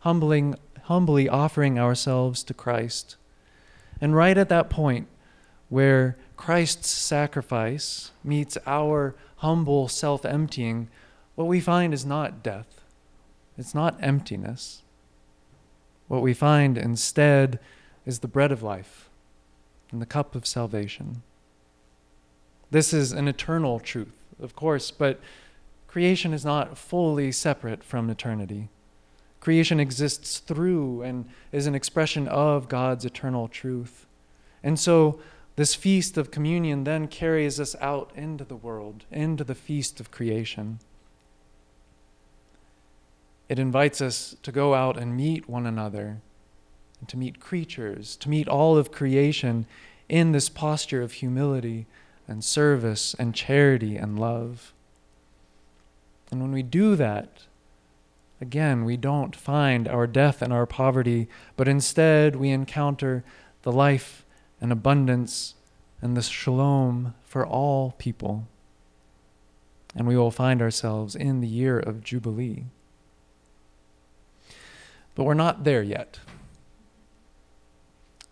humbly 0.00 1.28
offering 1.28 1.78
ourselves 1.78 2.42
to 2.44 2.54
Christ. 2.54 3.16
And 4.00 4.14
right 4.14 4.36
at 4.36 4.48
that 4.48 4.70
point, 4.70 5.08
where 5.68 6.16
Christ's 6.36 6.88
sacrifice 6.90 8.12
meets 8.24 8.56
our 8.66 9.14
humble 9.36 9.88
self 9.88 10.24
emptying, 10.24 10.88
what 11.34 11.46
we 11.46 11.60
find 11.60 11.92
is 11.92 12.04
not 12.04 12.42
death, 12.42 12.80
it's 13.56 13.74
not 13.74 13.98
emptiness. 14.00 14.82
What 16.08 16.22
we 16.22 16.32
find 16.32 16.78
instead 16.78 17.58
is 18.06 18.20
the 18.20 18.28
bread 18.28 18.50
of 18.50 18.62
life 18.62 19.10
and 19.92 20.00
the 20.00 20.06
cup 20.06 20.34
of 20.34 20.46
salvation. 20.46 21.22
This 22.70 22.92
is 22.92 23.12
an 23.12 23.28
eternal 23.28 23.78
truth, 23.78 24.16
of 24.40 24.56
course, 24.56 24.90
but 24.90 25.20
creation 25.88 26.32
is 26.32 26.44
not 26.44 26.78
fully 26.78 27.32
separate 27.32 27.82
from 27.82 28.08
eternity. 28.08 28.68
Creation 29.40 29.80
exists 29.80 30.38
through 30.38 31.02
and 31.02 31.28
is 31.50 31.66
an 31.66 31.74
expression 31.74 32.28
of 32.28 32.68
God's 32.68 33.04
eternal 33.04 33.48
truth. 33.48 34.06
And 34.62 34.78
so, 34.78 35.20
this 35.56 35.74
feast 35.74 36.16
of 36.16 36.30
communion 36.30 36.84
then 36.84 37.08
carries 37.08 37.58
us 37.58 37.74
out 37.80 38.12
into 38.14 38.44
the 38.44 38.54
world, 38.54 39.04
into 39.10 39.42
the 39.42 39.56
feast 39.56 39.98
of 39.98 40.12
creation. 40.12 40.78
It 43.48 43.58
invites 43.58 44.00
us 44.00 44.36
to 44.42 44.52
go 44.52 44.74
out 44.74 44.96
and 44.96 45.16
meet 45.16 45.48
one 45.48 45.66
another, 45.66 46.20
and 47.00 47.08
to 47.08 47.16
meet 47.16 47.40
creatures, 47.40 48.14
to 48.16 48.28
meet 48.28 48.46
all 48.46 48.76
of 48.76 48.92
creation 48.92 49.66
in 50.08 50.32
this 50.32 50.48
posture 50.48 51.02
of 51.02 51.12
humility 51.12 51.86
and 52.28 52.44
service 52.44 53.14
and 53.18 53.34
charity 53.34 53.96
and 53.96 54.18
love. 54.18 54.72
And 56.30 56.40
when 56.40 56.52
we 56.52 56.62
do 56.62 56.96
that, 56.96 57.44
again, 58.40 58.84
we 58.84 58.96
don't 58.96 59.34
find 59.34 59.88
our 59.88 60.06
death 60.06 60.42
and 60.42 60.52
our 60.52 60.66
poverty, 60.66 61.28
but 61.56 61.68
instead 61.68 62.36
we 62.36 62.50
encounter 62.50 63.24
the 63.62 63.72
life 63.72 64.24
and 64.60 64.70
abundance 64.72 65.54
and 66.00 66.16
the 66.16 66.22
shalom 66.22 67.14
for 67.24 67.46
all 67.46 67.94
people. 67.98 68.46
And 69.94 70.06
we 70.06 70.16
will 70.16 70.30
find 70.30 70.60
ourselves 70.60 71.16
in 71.16 71.40
the 71.40 71.48
year 71.48 71.78
of 71.78 72.04
Jubilee. 72.04 72.64
But 75.14 75.24
we're 75.24 75.34
not 75.34 75.64
there 75.64 75.82
yet. 75.82 76.20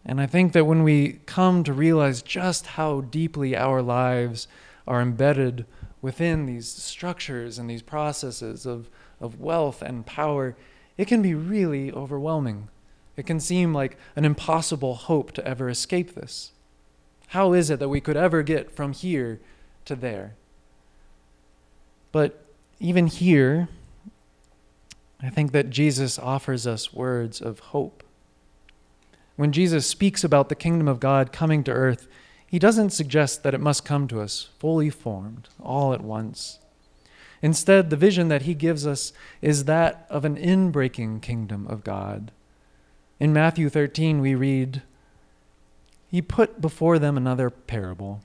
And 0.05 0.21
I 0.21 0.27
think 0.27 0.53
that 0.53 0.67
when 0.67 0.85
we 0.85 1.21
come 1.27 1.65
to 1.65 1.73
realize 1.73 2.23
just 2.23 2.67
how 2.67 3.01
deeply 3.01 3.57
our 3.57 3.83
lives 3.83 4.47
are 4.87 5.03
embedded 5.03 5.67
within 6.07 6.47
these 6.47 6.69
structures 6.69 7.59
and 7.59 7.69
these 7.69 7.83
processes 7.83 8.65
of, 8.65 8.89
of 9.21 9.41
wealth 9.41 9.83
and 9.83 10.07
power, 10.07 10.57
it 10.97 11.09
can 11.09 11.21
be 11.21 11.35
really 11.35 11.91
overwhelming. 11.91 12.69
It 13.17 13.27
can 13.27 13.41
seem 13.41 13.75
like 13.75 13.99
an 14.15 14.25
impossible 14.25 14.95
hope 14.95 15.33
to 15.33 15.45
ever 15.45 15.69
escape 15.69 16.15
this. 16.15 16.53
How 17.31 17.55
is 17.55 17.71
it 17.71 17.81
that 17.81 17.89
we 17.89 18.01
could 18.01 18.17
ever 18.17 18.45
get 18.45 18.71
from 18.71 18.93
here 18.93 19.41
to 19.87 19.97
there? 19.97 20.37
But 22.13 22.41
even 22.79 23.09
here, 23.09 23.69
I 25.21 25.29
think 25.29 25.51
that 25.51 25.71
Jesus 25.71 26.21
offers 26.21 26.69
us 26.69 26.95
words 26.95 27.41
of 27.41 27.59
hope. 27.59 28.05
When 29.35 29.51
Jesus 29.51 29.89
speaks 29.89 30.23
about 30.23 30.51
the 30.51 30.55
kingdom 30.55 30.87
of 30.87 31.01
God 31.01 31.33
coming 31.33 31.65
to 31.65 31.73
earth, 31.73 32.07
he 32.47 32.59
doesn't 32.59 32.91
suggest 32.91 33.43
that 33.43 33.55
it 33.55 33.61
must 33.61 33.85
come 33.85 34.07
to 34.09 34.21
us 34.21 34.49
fully 34.59 34.91
formed, 34.91 35.49
all 35.61 35.93
at 35.93 36.01
once. 36.01 36.59
Instead, 37.43 37.91
the 37.91 37.97
vision 37.97 38.29
that 38.29 38.43
he 38.43 38.55
gives 38.55 38.87
us 38.87 39.13
is 39.43 39.65
that 39.65 40.07
of 40.09 40.25
an 40.25 40.37
inbreaking 40.37 41.21
kingdom 41.21 41.67
of 41.67 41.85
God. 41.85 42.33
In 43.19 43.33
Matthew 43.33 43.69
13, 43.69 44.21
we 44.21 44.35
read, 44.35 44.83
He 46.09 46.23
put 46.23 46.61
before 46.61 46.99
them 46.99 47.17
another 47.17 47.51
parable. 47.51 48.23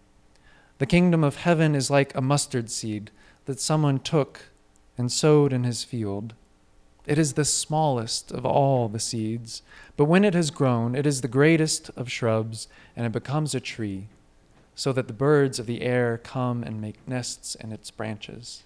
The 0.78 0.86
kingdom 0.86 1.24
of 1.24 1.38
heaven 1.38 1.76
is 1.76 1.90
like 1.90 2.16
a 2.16 2.22
mustard 2.22 2.70
seed 2.70 3.12
that 3.46 3.60
someone 3.60 4.00
took 4.00 4.50
and 4.98 5.12
sowed 5.12 5.54
in 5.54 5.64
his 5.64 5.84
field. 5.84 6.34
It 7.06 7.18
is 7.18 7.34
the 7.34 7.46
smallest 7.46 8.32
of 8.32 8.46
all 8.46 8.88
the 8.88 9.00
seeds, 9.00 9.64
but 9.98 10.06
when 10.06 10.24
it 10.24 10.34
has 10.34 10.52
grown, 10.52 10.96
it 10.96 11.06
is 11.06 11.22
the 11.22 11.28
greatest 11.28 11.90
of 11.96 12.12
shrubs, 12.12 12.68
and 12.96 13.06
it 13.06 13.12
becomes 13.12 13.56
a 13.56 13.60
tree, 13.60 14.08
so 14.76 14.94
that 14.94 15.08
the 15.08 15.14
birds 15.14 15.58
of 15.60 15.66
the 15.66 15.82
air 15.82 16.20
come 16.24 16.64
and 16.64 16.80
make 16.80 17.08
nests 17.08 17.56
in 17.56 17.72
its 17.72 17.90
branches. 17.90 18.64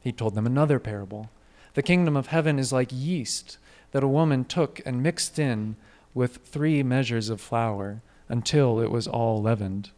He 0.00 0.12
told 0.12 0.34
them 0.34 0.46
another 0.46 0.78
parable. 0.78 1.28
The 1.74 1.82
kingdom 1.82 2.16
of 2.16 2.28
heaven 2.28 2.58
is 2.58 2.72
like 2.72 2.90
yeast 2.92 3.58
that 3.92 4.04
a 4.04 4.08
woman 4.08 4.44
took 4.44 4.80
and 4.86 5.02
mixed 5.02 5.38
in 5.38 5.76
with 6.14 6.38
three 6.44 6.82
measures 6.82 7.28
of 7.28 7.40
flour 7.40 8.00
until 8.28 8.80
it 8.80 8.90
was 8.90 9.06
all 9.06 9.42
leavened. 9.42 9.90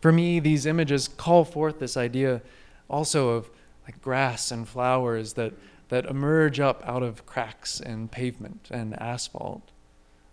For 0.00 0.12
me, 0.12 0.40
these 0.40 0.66
images 0.66 1.08
call 1.08 1.44
forth 1.44 1.78
this 1.78 1.96
idea 1.96 2.42
also 2.88 3.30
of 3.30 3.50
like 3.84 4.00
grass 4.00 4.50
and 4.50 4.68
flowers 4.68 5.34
that, 5.34 5.52
that 5.88 6.06
emerge 6.06 6.60
up 6.60 6.82
out 6.86 7.02
of 7.02 7.26
cracks 7.26 7.80
in 7.80 8.08
pavement 8.08 8.68
and 8.70 9.00
asphalt. 9.00 9.70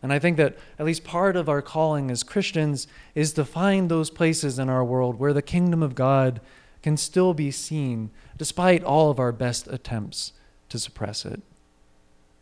And 0.02 0.14
I 0.14 0.20
think 0.20 0.38
that 0.38 0.58
at 0.78 0.86
least 0.86 1.04
part 1.04 1.36
of 1.36 1.50
our 1.50 1.62
calling 1.62 2.10
as 2.10 2.24
Christians 2.24 2.88
is 3.16 3.34
to 3.34 3.44
find 3.44 3.90
those 3.90 4.10
places 4.10 4.58
in 4.58 4.70
our 4.70 4.84
world 4.84 5.20
where 5.20 5.34
the 5.34 5.42
kingdom 5.42 5.84
of 5.84 5.96
God 5.96 6.40
can 6.82 6.96
still 6.96 7.34
be 7.34 7.52
seen 7.52 8.10
despite 8.38 8.84
all 8.84 9.12
of 9.12 9.20
our 9.20 9.34
best 9.34 9.68
attempts 9.68 10.32
to 10.70 10.80
suppress 10.80 11.26
it. 11.26 11.42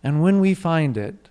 And 0.03 0.21
when 0.21 0.39
we 0.39 0.53
find 0.53 0.97
it, 0.97 1.29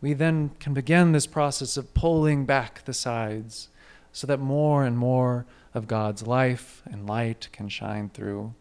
we 0.00 0.14
then 0.14 0.50
can 0.60 0.72
begin 0.72 1.12
this 1.12 1.26
process 1.26 1.76
of 1.76 1.92
pulling 1.92 2.46
back 2.46 2.84
the 2.84 2.94
sides 2.94 3.68
so 4.12 4.26
that 4.26 4.40
more 4.40 4.84
and 4.84 4.96
more 4.96 5.44
of 5.74 5.86
God's 5.86 6.26
life 6.26 6.82
and 6.90 7.06
light 7.06 7.48
can 7.52 7.68
shine 7.68 8.08
through. 8.08 8.54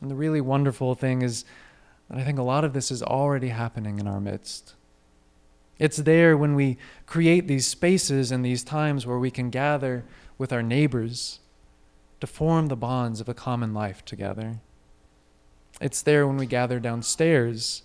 And 0.00 0.10
the 0.10 0.14
really 0.14 0.40
wonderful 0.40 0.94
thing 0.94 1.22
is 1.22 1.44
that 2.08 2.18
I 2.18 2.24
think 2.24 2.38
a 2.38 2.42
lot 2.42 2.64
of 2.64 2.72
this 2.72 2.90
is 2.90 3.02
already 3.02 3.48
happening 3.48 3.98
in 3.98 4.06
our 4.06 4.20
midst. 4.20 4.74
It's 5.78 5.98
there 5.98 6.36
when 6.36 6.54
we 6.54 6.78
create 7.06 7.48
these 7.48 7.66
spaces 7.66 8.30
and 8.30 8.44
these 8.44 8.64
times 8.64 9.06
where 9.06 9.18
we 9.18 9.30
can 9.30 9.50
gather 9.50 10.04
with 10.38 10.52
our 10.52 10.62
neighbors 10.62 11.40
to 12.20 12.26
form 12.26 12.68
the 12.68 12.76
bonds 12.76 13.20
of 13.20 13.28
a 13.28 13.34
common 13.34 13.74
life 13.74 14.04
together. 14.04 14.60
It's 15.80 16.00
there 16.00 16.26
when 16.26 16.38
we 16.38 16.46
gather 16.46 16.80
downstairs 16.80 17.82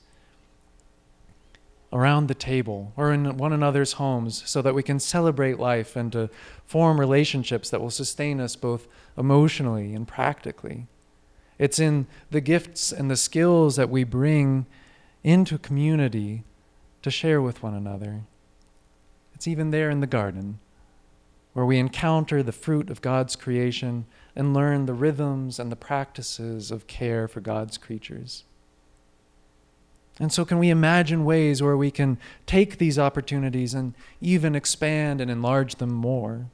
around 1.93 2.27
the 2.27 2.33
table 2.33 2.93
or 2.95 3.11
in 3.11 3.35
one 3.35 3.51
another's 3.51 3.93
homes 3.93 4.43
so 4.45 4.61
that 4.61 4.73
we 4.73 4.83
can 4.83 4.99
celebrate 4.99 5.59
life 5.59 5.97
and 5.97 6.11
to 6.13 6.29
form 6.65 6.97
relationships 6.97 7.69
that 7.69 7.81
will 7.81 7.89
sustain 7.89 8.39
us 8.39 8.55
both 8.55 8.87
emotionally 9.17 9.93
and 9.93 10.07
practically. 10.07 10.87
It's 11.61 11.77
in 11.77 12.07
the 12.31 12.41
gifts 12.41 12.91
and 12.91 13.11
the 13.11 13.15
skills 13.15 13.75
that 13.75 13.91
we 13.91 14.03
bring 14.03 14.65
into 15.23 15.59
community 15.59 16.43
to 17.03 17.11
share 17.11 17.39
with 17.39 17.61
one 17.61 17.75
another. 17.75 18.23
It's 19.35 19.47
even 19.47 19.69
there 19.69 19.91
in 19.91 19.99
the 19.99 20.07
garden, 20.07 20.57
where 21.53 21.63
we 21.63 21.77
encounter 21.77 22.41
the 22.41 22.51
fruit 22.51 22.89
of 22.89 23.03
God's 23.03 23.35
creation 23.35 24.07
and 24.35 24.55
learn 24.55 24.87
the 24.87 24.95
rhythms 24.95 25.59
and 25.59 25.71
the 25.71 25.75
practices 25.75 26.71
of 26.71 26.87
care 26.87 27.27
for 27.27 27.41
God's 27.41 27.77
creatures. 27.77 28.43
And 30.19 30.33
so, 30.33 30.43
can 30.45 30.57
we 30.57 30.71
imagine 30.71 31.25
ways 31.25 31.61
where 31.61 31.77
we 31.77 31.91
can 31.91 32.17
take 32.47 32.79
these 32.79 32.97
opportunities 32.97 33.75
and 33.75 33.93
even 34.19 34.55
expand 34.55 35.21
and 35.21 35.29
enlarge 35.29 35.75
them 35.75 35.93
more? 35.93 36.47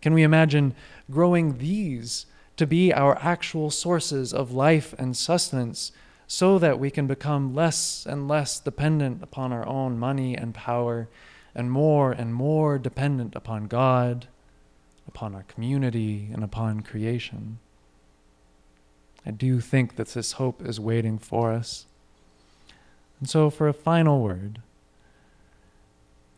Can 0.00 0.14
we 0.14 0.22
imagine 0.22 0.76
growing 1.10 1.58
these 1.58 2.26
to 2.56 2.66
be 2.66 2.92
our 2.92 3.18
actual 3.20 3.70
sources 3.70 4.32
of 4.32 4.52
life 4.52 4.94
and 4.98 5.16
sustenance 5.16 5.92
so 6.26 6.58
that 6.58 6.78
we 6.78 6.90
can 6.90 7.06
become 7.06 7.54
less 7.54 8.06
and 8.06 8.28
less 8.28 8.58
dependent 8.58 9.22
upon 9.22 9.52
our 9.52 9.66
own 9.66 9.98
money 9.98 10.36
and 10.36 10.54
power 10.54 11.08
and 11.54 11.70
more 11.70 12.12
and 12.12 12.34
more 12.34 12.78
dependent 12.78 13.34
upon 13.34 13.66
God, 13.66 14.26
upon 15.06 15.34
our 15.34 15.44
community, 15.44 16.28
and 16.32 16.42
upon 16.42 16.80
creation. 16.80 17.58
I 19.26 19.30
do 19.30 19.60
think 19.60 19.96
that 19.96 20.08
this 20.08 20.32
hope 20.32 20.62
is 20.66 20.78
waiting 20.80 21.18
for 21.18 21.52
us. 21.52 21.86
And 23.20 23.28
so, 23.28 23.48
for 23.48 23.68
a 23.68 23.72
final 23.72 24.20
word, 24.20 24.60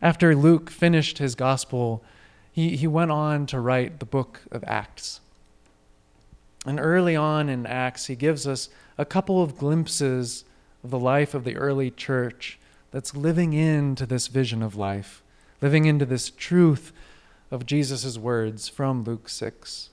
after 0.02 0.36
Luke 0.36 0.70
finished 0.70 1.18
his 1.18 1.34
gospel, 1.34 2.04
he, 2.52 2.76
he 2.76 2.86
went 2.86 3.10
on 3.10 3.46
to 3.46 3.60
write 3.60 3.98
the 3.98 4.06
book 4.06 4.42
of 4.52 4.62
Acts. 4.66 5.20
And 6.66 6.80
early 6.80 7.14
on 7.14 7.48
in 7.48 7.64
Acts, 7.64 8.06
he 8.06 8.16
gives 8.16 8.46
us 8.46 8.68
a 8.98 9.04
couple 9.04 9.40
of 9.40 9.56
glimpses 9.56 10.44
of 10.82 10.90
the 10.90 10.98
life 10.98 11.32
of 11.32 11.44
the 11.44 11.56
early 11.56 11.90
church 11.92 12.58
that's 12.90 13.14
living 13.14 13.52
into 13.52 14.04
this 14.04 14.26
vision 14.26 14.62
of 14.62 14.74
life, 14.74 15.22
living 15.62 15.84
into 15.84 16.04
this 16.04 16.28
truth 16.28 16.92
of 17.52 17.66
Jesus' 17.66 18.18
words 18.18 18.68
from 18.68 19.04
Luke 19.04 19.28
6. 19.28 19.90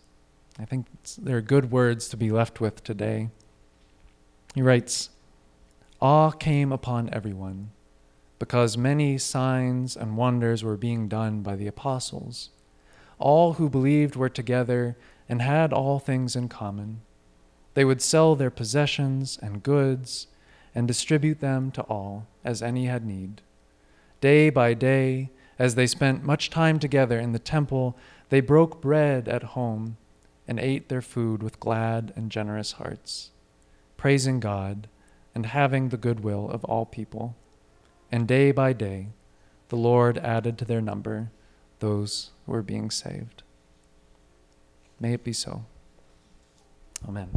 I 0.59 0.65
think 0.65 0.87
they're 1.17 1.41
good 1.41 1.71
words 1.71 2.07
to 2.09 2.17
be 2.17 2.31
left 2.31 2.59
with 2.59 2.83
today. 2.83 3.29
He 4.55 4.61
writes 4.61 5.09
Awe 6.01 6.31
came 6.31 6.71
upon 6.71 7.13
everyone 7.13 7.69
because 8.39 8.77
many 8.77 9.17
signs 9.17 9.95
and 9.95 10.17
wonders 10.17 10.63
were 10.63 10.77
being 10.77 11.07
done 11.07 11.41
by 11.41 11.55
the 11.55 11.67
apostles. 11.67 12.49
All 13.19 13.53
who 13.53 13.69
believed 13.69 14.15
were 14.15 14.29
together 14.29 14.97
and 15.27 15.41
had 15.41 15.73
all 15.73 15.99
things 15.99 16.35
in 16.35 16.49
common. 16.49 17.01
They 17.73 17.85
would 17.85 18.01
sell 18.01 18.35
their 18.35 18.51
possessions 18.51 19.39
and 19.41 19.63
goods 19.63 20.27
and 20.75 20.87
distribute 20.87 21.39
them 21.39 21.71
to 21.71 21.81
all 21.83 22.27
as 22.43 22.61
any 22.61 22.85
had 22.85 23.05
need. 23.05 23.41
Day 24.21 24.49
by 24.49 24.73
day, 24.73 25.29
as 25.59 25.75
they 25.75 25.87
spent 25.87 26.23
much 26.23 26.49
time 26.49 26.79
together 26.79 27.19
in 27.19 27.31
the 27.31 27.39
temple, 27.39 27.97
they 28.29 28.41
broke 28.41 28.81
bread 28.81 29.27
at 29.27 29.43
home 29.43 29.97
and 30.47 30.59
ate 30.59 30.89
their 30.89 31.01
food 31.01 31.41
with 31.41 31.59
glad 31.59 32.11
and 32.15 32.31
generous 32.31 32.73
hearts, 32.73 33.31
praising 33.97 34.39
God 34.39 34.87
and 35.35 35.45
having 35.47 35.89
the 35.89 35.97
goodwill 35.97 36.49
of 36.49 36.63
all 36.65 36.85
people. 36.85 37.35
And 38.11 38.27
day 38.27 38.51
by 38.51 38.73
day, 38.73 39.07
the 39.69 39.77
Lord 39.77 40.17
added 40.17 40.57
to 40.59 40.65
their 40.65 40.81
number 40.81 41.31
those 41.79 42.31
who 42.45 42.51
were 42.51 42.61
being 42.61 42.91
saved. 42.91 43.43
May 45.03 45.15
it 45.15 45.23
be 45.25 45.33
so. 45.33 45.65
Amen. 47.05 47.27